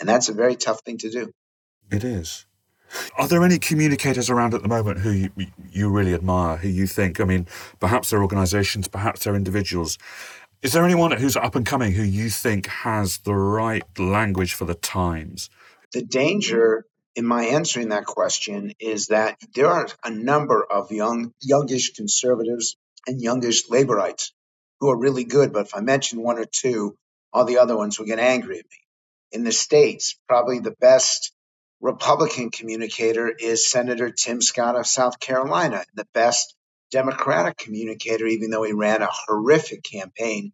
And 0.00 0.08
that's 0.08 0.28
a 0.28 0.32
very 0.32 0.56
tough 0.56 0.80
thing 0.84 0.98
to 0.98 1.10
do. 1.10 1.30
It 1.90 2.04
is. 2.04 2.46
Are 3.18 3.28
there 3.28 3.44
any 3.44 3.58
communicators 3.58 4.30
around 4.30 4.54
at 4.54 4.62
the 4.62 4.68
moment 4.68 5.00
who 5.00 5.10
you, 5.10 5.30
you 5.70 5.90
really 5.90 6.14
admire, 6.14 6.56
who 6.56 6.68
you 6.68 6.86
think, 6.86 7.20
I 7.20 7.24
mean, 7.24 7.46
perhaps 7.80 8.10
they're 8.10 8.22
organizations, 8.22 8.88
perhaps 8.88 9.24
they're 9.24 9.34
individuals. 9.34 9.98
Is 10.62 10.72
there 10.72 10.84
anyone 10.84 11.10
who's 11.10 11.36
up 11.36 11.54
and 11.56 11.66
coming 11.66 11.92
who 11.92 12.02
you 12.02 12.30
think 12.30 12.66
has 12.66 13.18
the 13.18 13.34
right 13.34 13.84
language 13.98 14.54
for 14.54 14.64
the 14.64 14.74
times? 14.74 15.50
The 15.92 16.02
danger 16.02 16.86
in 17.14 17.26
my 17.26 17.44
answering 17.44 17.90
that 17.90 18.06
question 18.06 18.72
is 18.80 19.08
that 19.08 19.36
there 19.54 19.68
are 19.68 19.88
a 20.04 20.10
number 20.10 20.64
of 20.64 20.90
young, 20.90 21.32
youngish 21.40 21.92
conservatives 21.92 22.76
and 23.06 23.20
youngish 23.20 23.68
laborites 23.68 24.32
who 24.84 24.90
are 24.90 24.98
really 24.98 25.24
good. 25.24 25.52
But 25.52 25.66
if 25.66 25.74
I 25.74 25.80
mention 25.80 26.22
one 26.22 26.38
or 26.38 26.44
two, 26.44 26.94
all 27.32 27.46
the 27.46 27.58
other 27.58 27.76
ones 27.76 27.98
will 27.98 28.06
get 28.06 28.18
angry 28.18 28.58
at 28.58 28.66
me. 28.66 28.78
In 29.32 29.42
the 29.42 29.52
States, 29.52 30.18
probably 30.28 30.58
the 30.58 30.76
best 30.78 31.32
Republican 31.80 32.50
communicator 32.50 33.28
is 33.28 33.68
Senator 33.68 34.10
Tim 34.10 34.42
Scott 34.42 34.76
of 34.76 34.86
South 34.86 35.18
Carolina. 35.18 35.76
And 35.76 35.86
the 35.94 36.06
best 36.12 36.54
Democratic 36.90 37.56
communicator, 37.56 38.26
even 38.26 38.50
though 38.50 38.62
he 38.62 38.74
ran 38.74 39.00
a 39.00 39.08
horrific 39.10 39.82
campaign, 39.82 40.52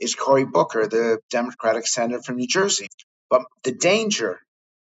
is 0.00 0.16
Cory 0.16 0.44
Booker, 0.44 0.88
the 0.88 1.20
Democratic 1.30 1.86
senator 1.86 2.20
from 2.20 2.36
New 2.36 2.48
Jersey. 2.48 2.88
But 3.30 3.42
the 3.62 3.72
danger 3.72 4.40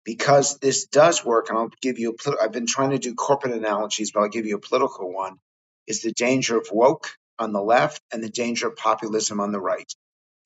because 0.05 0.59
this 0.59 0.87
does 0.87 1.25
work, 1.25 1.49
and 1.49 1.57
I'll 1.57 1.71
give 1.81 1.99
you 1.99 2.15
a. 2.27 2.33
I've 2.43 2.53
been 2.53 2.67
trying 2.67 2.91
to 2.91 2.99
do 2.99 3.15
corporate 3.15 3.55
analogies, 3.55 4.13
but 4.13 4.21
I'll 4.21 4.29
give 4.29 4.45
you 4.45 4.57
a 4.57 4.61
political 4.61 5.11
one. 5.11 5.39
Is 5.87 6.03
the 6.03 6.13
danger 6.13 6.59
of 6.59 6.69
woke 6.71 7.09
on 7.39 7.53
the 7.53 7.63
left 7.63 8.01
and 8.13 8.23
the 8.23 8.29
danger 8.29 8.69
of 8.69 8.77
populism 8.77 9.41
on 9.41 9.53
the 9.53 9.61
right. 9.61 9.91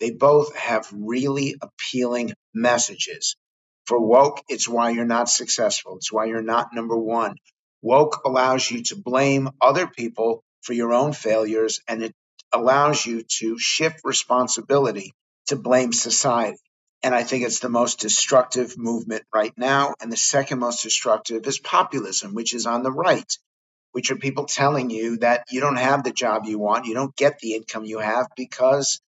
They 0.01 0.11
both 0.11 0.55
have 0.57 0.89
really 0.93 1.57
appealing 1.61 2.33
messages. 2.55 3.37
For 3.87 3.99
woke, 4.01 4.43
it's 4.49 4.69
why 4.69 4.91
you're 4.91 5.05
not 5.05 5.29
successful. 5.29 5.97
It's 5.97 6.13
why 6.13 6.27
you're 6.27 6.43
not 6.43 6.75
number 6.75 6.97
one. 6.97 7.37
Woke 7.83 8.23
allows 8.25 8.71
you 8.71 8.83
to 8.85 8.97
blame 8.97 9.51
other 9.61 9.87
people 9.87 10.43
for 10.63 10.73
your 10.73 10.93
own 10.93 11.13
failures, 11.13 11.81
and 11.89 12.03
it 12.03 12.15
allows 12.53 13.05
you 13.07 13.23
to 13.39 13.59
shift 13.59 14.01
responsibility 14.05 15.15
to 15.47 15.57
blame 15.57 15.93
society. 15.93 16.59
And 17.03 17.15
I 17.15 17.23
think 17.23 17.45
it's 17.45 17.61
the 17.61 17.69
most 17.69 18.01
destructive 18.01 18.77
movement 18.77 19.23
right 19.33 19.53
now. 19.57 19.95
And 20.01 20.11
the 20.11 20.17
second 20.17 20.59
most 20.59 20.83
destructive 20.83 21.47
is 21.47 21.59
populism, 21.59 22.35
which 22.35 22.55
is 22.55 22.67
on 22.67 22.83
the 22.83 22.93
right, 22.93 23.33
which 23.93 24.11
are 24.11 24.17
people 24.17 24.45
telling 24.45 24.91
you 24.91 25.19
that 25.19 25.45
you 25.51 25.61
don't 25.61 25.77
have 25.77 26.05
the 26.05 26.13
job 26.13 26.45
you 26.47 26.59
want, 26.59 26.87
you 26.87 26.95
don't 26.95 27.17
get 27.17 27.39
the 27.39 27.55
income 27.55 27.85
you 27.85 27.99
have 27.99 28.27
because 28.37 29.01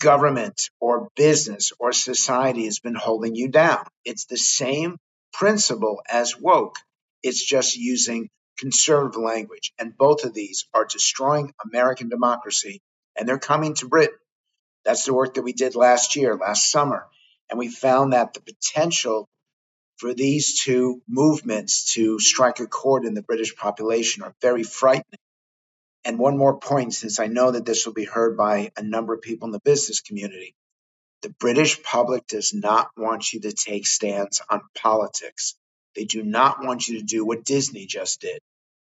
government 0.00 0.70
or 0.80 1.08
business 1.16 1.72
or 1.78 1.92
society 1.92 2.64
has 2.64 2.78
been 2.78 2.94
holding 2.94 3.34
you 3.34 3.48
down. 3.48 3.84
It's 4.04 4.26
the 4.26 4.36
same 4.36 4.96
principle 5.32 6.02
as 6.08 6.38
woke, 6.38 6.76
it's 7.22 7.44
just 7.44 7.76
using 7.76 8.28
conservative 8.58 9.20
language. 9.20 9.72
And 9.78 9.96
both 9.96 10.24
of 10.24 10.34
these 10.34 10.66
are 10.74 10.84
destroying 10.84 11.52
American 11.64 12.08
democracy, 12.08 12.80
and 13.16 13.28
they're 13.28 13.38
coming 13.38 13.74
to 13.74 13.88
Britain. 13.88 14.18
That's 14.84 15.04
the 15.04 15.14
work 15.14 15.34
that 15.34 15.42
we 15.42 15.52
did 15.52 15.74
last 15.74 16.16
year, 16.16 16.36
last 16.36 16.70
summer. 16.70 17.06
And 17.50 17.58
we 17.58 17.68
found 17.68 18.12
that 18.12 18.34
the 18.34 18.40
potential 18.40 19.28
for 19.98 20.14
these 20.14 20.60
two 20.60 21.02
movements 21.08 21.94
to 21.94 22.18
strike 22.18 22.60
a 22.60 22.66
chord 22.66 23.04
in 23.04 23.14
the 23.14 23.22
British 23.22 23.56
population 23.56 24.22
are 24.22 24.34
very 24.40 24.62
frightening. 24.62 25.04
And 26.04 26.18
one 26.18 26.38
more 26.38 26.58
point, 26.58 26.94
since 26.94 27.20
I 27.20 27.26
know 27.26 27.50
that 27.50 27.66
this 27.66 27.86
will 27.86 27.92
be 27.92 28.04
heard 28.04 28.36
by 28.36 28.70
a 28.76 28.82
number 28.82 29.14
of 29.14 29.22
people 29.22 29.46
in 29.46 29.52
the 29.52 29.60
business 29.60 30.00
community. 30.00 30.54
The 31.22 31.30
British 31.40 31.82
public 31.82 32.26
does 32.28 32.54
not 32.54 32.90
want 32.96 33.32
you 33.32 33.40
to 33.40 33.52
take 33.52 33.86
stands 33.86 34.40
on 34.48 34.62
politics. 34.76 35.56
They 35.96 36.04
do 36.04 36.22
not 36.22 36.64
want 36.64 36.88
you 36.88 37.00
to 37.00 37.04
do 37.04 37.24
what 37.24 37.44
Disney 37.44 37.86
just 37.86 38.20
did, 38.20 38.40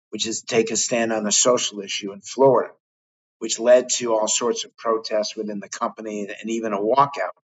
which 0.10 0.28
is 0.28 0.42
take 0.42 0.72
a 0.72 0.76
stand 0.76 1.14
on 1.14 1.24
the 1.24 1.32
social 1.32 1.80
issue 1.82 2.12
in 2.12 2.22
Florida 2.22 2.74
which 3.40 3.60
led 3.60 3.90
to 3.90 4.14
all 4.14 4.28
sorts 4.28 4.66
of 4.66 4.76
protests 4.78 5.36
within 5.36 5.60
the 5.60 5.70
company 5.70 6.28
and 6.28 6.50
even 6.50 6.74
a 6.74 6.80
walkout. 6.80 7.36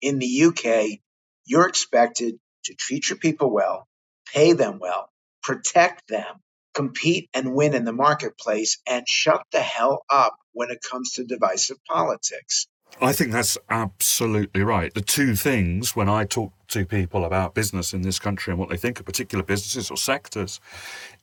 In 0.00 0.18
the 0.18 0.44
UK, 0.44 1.00
you're 1.46 1.68
expected 1.68 2.38
to 2.64 2.74
treat 2.74 3.08
your 3.08 3.18
people 3.18 3.50
well, 3.50 3.86
pay 4.32 4.52
them 4.52 4.78
well, 4.80 5.10
protect 5.42 6.08
them, 6.08 6.40
compete 6.74 7.28
and 7.34 7.54
win 7.54 7.74
in 7.74 7.84
the 7.84 7.92
marketplace, 7.92 8.78
and 8.86 9.08
shut 9.08 9.42
the 9.52 9.60
hell 9.60 10.04
up 10.10 10.36
when 10.52 10.70
it 10.70 10.82
comes 10.82 11.12
to 11.12 11.24
divisive 11.24 11.78
politics. 11.86 12.66
I 13.00 13.12
think 13.12 13.32
that's 13.32 13.58
absolutely 13.70 14.62
right. 14.62 14.92
The 14.94 15.00
two 15.00 15.34
things 15.34 15.96
when 15.96 16.08
I 16.08 16.24
talk 16.24 16.52
to 16.68 16.86
people 16.86 17.24
about 17.24 17.54
business 17.54 17.92
in 17.92 18.02
this 18.02 18.18
country 18.18 18.52
and 18.52 18.60
what 18.60 18.68
they 18.68 18.76
think 18.76 19.00
of 19.00 19.06
particular 19.06 19.42
businesses 19.42 19.90
or 19.90 19.96
sectors 19.96 20.60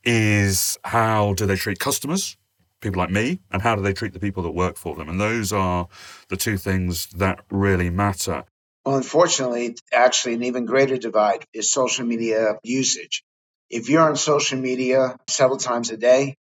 is 0.03 0.77
how 0.83 1.33
do 1.33 1.45
they 1.45 1.55
treat 1.55 1.79
customers 1.79 2.37
people 2.81 2.99
like 2.99 3.11
me 3.11 3.39
and 3.51 3.61
how 3.61 3.75
do 3.75 3.81
they 3.81 3.93
treat 3.93 4.11
the 4.11 4.19
people 4.19 4.43
that 4.43 4.51
work 4.51 4.75
for 4.75 4.95
them 4.95 5.07
and 5.07 5.21
those 5.21 5.53
are 5.53 5.87
the 6.29 6.35
two 6.35 6.57
things 6.57 7.05
that 7.07 7.39
really 7.51 7.89
matter 7.89 8.43
well 8.85 8.97
unfortunately 8.97 9.75
actually 9.91 10.35
an 10.35 10.43
even 10.43 10.65
greater 10.65 10.97
divide 10.97 11.45
is 11.53 11.71
social 11.71 12.05
media 12.05 12.57
usage 12.63 13.23
if 13.69 13.89
you're 13.89 14.01
on 14.01 14.15
social 14.15 14.59
media 14.59 15.17
several 15.27 15.57
times 15.57 15.91
a 15.91 15.97
day 15.97 16.35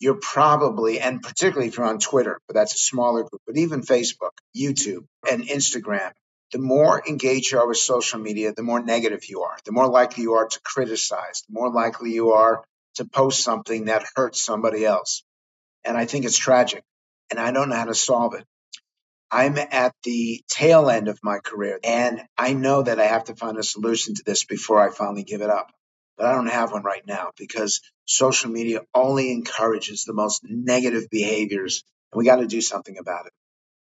you're 0.00 0.20
probably 0.20 1.00
and 1.00 1.22
particularly 1.22 1.68
if 1.68 1.76
you're 1.76 1.86
on 1.86 1.98
twitter 1.98 2.40
but 2.46 2.54
that's 2.54 2.74
a 2.74 2.78
smaller 2.78 3.22
group 3.22 3.42
but 3.46 3.56
even 3.56 3.82
facebook 3.82 4.32
youtube 4.56 5.04
and 5.30 5.42
instagram 5.44 6.12
the 6.52 6.58
more 6.58 7.02
engaged 7.06 7.52
you 7.52 7.58
are 7.58 7.68
with 7.68 7.78
social 7.78 8.20
media 8.20 8.52
the 8.52 8.62
more 8.62 8.80
negative 8.82 9.24
you 9.28 9.42
are 9.42 9.56
the 9.64 9.72
more 9.72 9.88
likely 9.88 10.22
you 10.22 10.34
are 10.34 10.48
to 10.48 10.60
criticize 10.64 11.44
the 11.48 11.54
more 11.54 11.70
likely 11.70 12.12
you 12.12 12.30
are 12.30 12.64
to 12.94 13.04
post 13.04 13.42
something 13.42 13.86
that 13.86 14.04
hurts 14.16 14.44
somebody 14.44 14.84
else 14.84 15.22
and 15.84 15.96
I 15.96 16.04
think 16.06 16.24
it's 16.24 16.38
tragic. 16.38 16.84
And 17.30 17.40
I 17.40 17.50
don't 17.52 17.68
know 17.70 17.76
how 17.76 17.86
to 17.86 17.94
solve 17.94 18.34
it. 18.34 18.44
I'm 19.30 19.58
at 19.58 19.94
the 20.04 20.42
tail 20.48 20.88
end 20.88 21.08
of 21.08 21.18
my 21.22 21.38
career, 21.38 21.78
and 21.84 22.22
I 22.36 22.54
know 22.54 22.82
that 22.82 22.98
I 22.98 23.06
have 23.06 23.24
to 23.24 23.34
find 23.34 23.58
a 23.58 23.62
solution 23.62 24.14
to 24.14 24.22
this 24.24 24.44
before 24.44 24.80
I 24.80 24.90
finally 24.90 25.24
give 25.24 25.42
it 25.42 25.50
up. 25.50 25.72
But 26.16 26.26
I 26.26 26.32
don't 26.32 26.46
have 26.48 26.72
one 26.72 26.82
right 26.82 27.06
now 27.06 27.30
because 27.36 27.80
social 28.04 28.50
media 28.50 28.80
only 28.94 29.30
encourages 29.30 30.04
the 30.04 30.14
most 30.14 30.42
negative 30.44 31.08
behaviors, 31.10 31.84
and 32.12 32.18
we 32.18 32.24
got 32.24 32.36
to 32.36 32.46
do 32.46 32.60
something 32.60 32.96
about 32.98 33.26
it. 33.26 33.32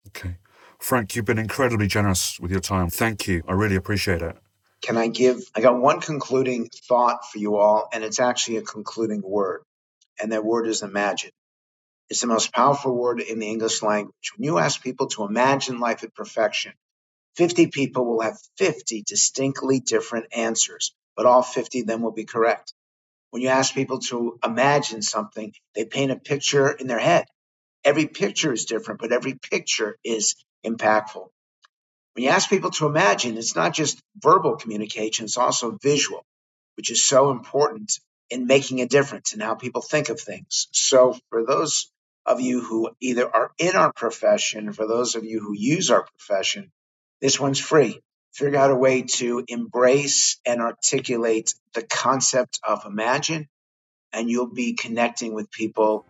Okay. 0.08 0.36
Frank, 0.78 1.16
you've 1.16 1.24
been 1.24 1.38
incredibly 1.38 1.86
generous 1.86 2.38
with 2.38 2.50
your 2.50 2.60
time. 2.60 2.88
Thank 2.88 3.26
you. 3.26 3.42
I 3.48 3.52
really 3.52 3.76
appreciate 3.76 4.22
it. 4.22 4.36
Can 4.82 4.96
I 4.96 5.08
give? 5.08 5.40
I 5.54 5.60
got 5.60 5.80
one 5.80 6.00
concluding 6.00 6.68
thought 6.88 7.26
for 7.30 7.38
you 7.38 7.56
all, 7.56 7.88
and 7.92 8.04
it's 8.04 8.20
actually 8.20 8.58
a 8.58 8.62
concluding 8.62 9.22
word, 9.22 9.62
and 10.20 10.32
that 10.32 10.44
word 10.44 10.66
is 10.66 10.82
imagine. 10.82 11.30
It's 12.10 12.20
the 12.20 12.26
most 12.26 12.52
powerful 12.52 12.94
word 12.94 13.20
in 13.20 13.38
the 13.38 13.48
English 13.48 13.82
language. 13.82 14.32
When 14.36 14.44
you 14.44 14.58
ask 14.58 14.82
people 14.82 15.08
to 15.08 15.24
imagine 15.24 15.80
life 15.80 16.04
at 16.04 16.14
perfection, 16.14 16.72
50 17.36 17.68
people 17.68 18.06
will 18.06 18.20
have 18.20 18.38
50 18.58 19.02
distinctly 19.06 19.80
different 19.80 20.26
answers, 20.36 20.94
but 21.16 21.26
all 21.26 21.42
50 21.42 21.80
of 21.80 21.86
them 21.86 22.02
will 22.02 22.12
be 22.12 22.24
correct. 22.26 22.74
When 23.30 23.42
you 23.42 23.48
ask 23.48 23.74
people 23.74 24.00
to 24.10 24.38
imagine 24.44 25.02
something, 25.02 25.52
they 25.74 25.84
paint 25.84 26.12
a 26.12 26.16
picture 26.16 26.70
in 26.70 26.86
their 26.86 26.98
head. 27.00 27.26
Every 27.84 28.06
picture 28.06 28.52
is 28.52 28.66
different, 28.66 29.00
but 29.00 29.12
every 29.12 29.34
picture 29.34 29.98
is 30.04 30.36
impactful. 30.64 31.28
When 32.14 32.24
you 32.24 32.30
ask 32.30 32.48
people 32.48 32.70
to 32.72 32.86
imagine, 32.86 33.36
it's 33.38 33.56
not 33.56 33.74
just 33.74 34.00
verbal 34.16 34.56
communication, 34.56 35.24
it's 35.24 35.38
also 35.38 35.78
visual, 35.82 36.24
which 36.76 36.90
is 36.90 37.04
so 37.04 37.30
important 37.30 37.98
in 38.30 38.46
making 38.46 38.80
a 38.80 38.86
difference 38.86 39.34
in 39.34 39.40
how 39.40 39.54
people 39.54 39.82
think 39.82 40.08
of 40.10 40.20
things. 40.20 40.68
So, 40.72 41.18
for 41.30 41.44
those 41.44 41.90
of 42.26 42.40
you 42.40 42.60
who 42.60 42.90
either 43.00 43.28
are 43.28 43.52
in 43.58 43.76
our 43.76 43.92
profession, 43.92 44.72
for 44.72 44.86
those 44.86 45.14
of 45.14 45.24
you 45.24 45.40
who 45.40 45.54
use 45.54 45.90
our 45.90 46.02
profession, 46.02 46.70
this 47.20 47.38
one's 47.38 47.60
free. 47.60 48.00
Figure 48.32 48.58
out 48.58 48.70
a 48.70 48.76
way 48.76 49.02
to 49.02 49.44
embrace 49.46 50.40
and 50.44 50.60
articulate 50.60 51.54
the 51.72 51.82
concept 51.82 52.58
of 52.64 52.84
imagine, 52.84 53.48
and 54.12 54.28
you'll 54.28 54.52
be 54.52 54.72
connecting 54.72 55.34
with 55.34 55.50
people 55.50 56.04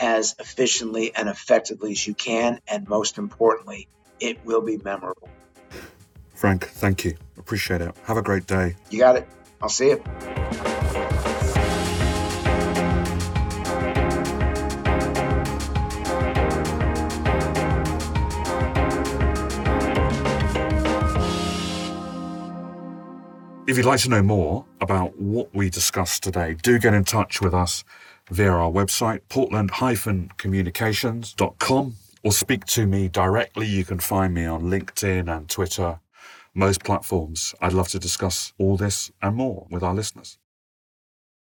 as 0.00 0.34
efficiently 0.38 1.14
and 1.14 1.28
effectively 1.28 1.92
as 1.92 2.06
you 2.06 2.14
can. 2.14 2.60
And 2.66 2.88
most 2.88 3.18
importantly, 3.18 3.88
it 4.20 4.44
will 4.46 4.62
be 4.62 4.78
memorable. 4.78 5.28
Frank, 6.34 6.68
thank 6.68 7.04
you. 7.04 7.16
Appreciate 7.36 7.80
it. 7.80 7.94
Have 8.04 8.16
a 8.16 8.22
great 8.22 8.46
day. 8.46 8.76
You 8.90 8.98
got 9.00 9.16
it. 9.16 9.28
I'll 9.60 9.68
see 9.68 9.90
you. 9.90 10.67
If 23.68 23.76
you'd 23.76 23.84
like 23.84 24.00
to 24.00 24.08
know 24.08 24.22
more 24.22 24.64
about 24.80 25.20
what 25.20 25.54
we 25.54 25.68
discussed 25.68 26.22
today, 26.22 26.56
do 26.62 26.78
get 26.78 26.94
in 26.94 27.04
touch 27.04 27.42
with 27.42 27.52
us 27.52 27.84
via 28.30 28.50
our 28.50 28.72
website, 28.72 29.20
portland-communications.com, 29.28 31.94
or 32.24 32.32
speak 32.32 32.64
to 32.64 32.86
me 32.86 33.08
directly. 33.08 33.66
You 33.66 33.84
can 33.84 33.98
find 33.98 34.32
me 34.32 34.46
on 34.46 34.62
LinkedIn 34.62 35.30
and 35.30 35.50
Twitter, 35.50 36.00
most 36.54 36.82
platforms. 36.82 37.54
I'd 37.60 37.74
love 37.74 37.88
to 37.88 37.98
discuss 37.98 38.54
all 38.56 38.78
this 38.78 39.12
and 39.20 39.36
more 39.36 39.66
with 39.68 39.82
our 39.82 39.94
listeners. 39.94 40.38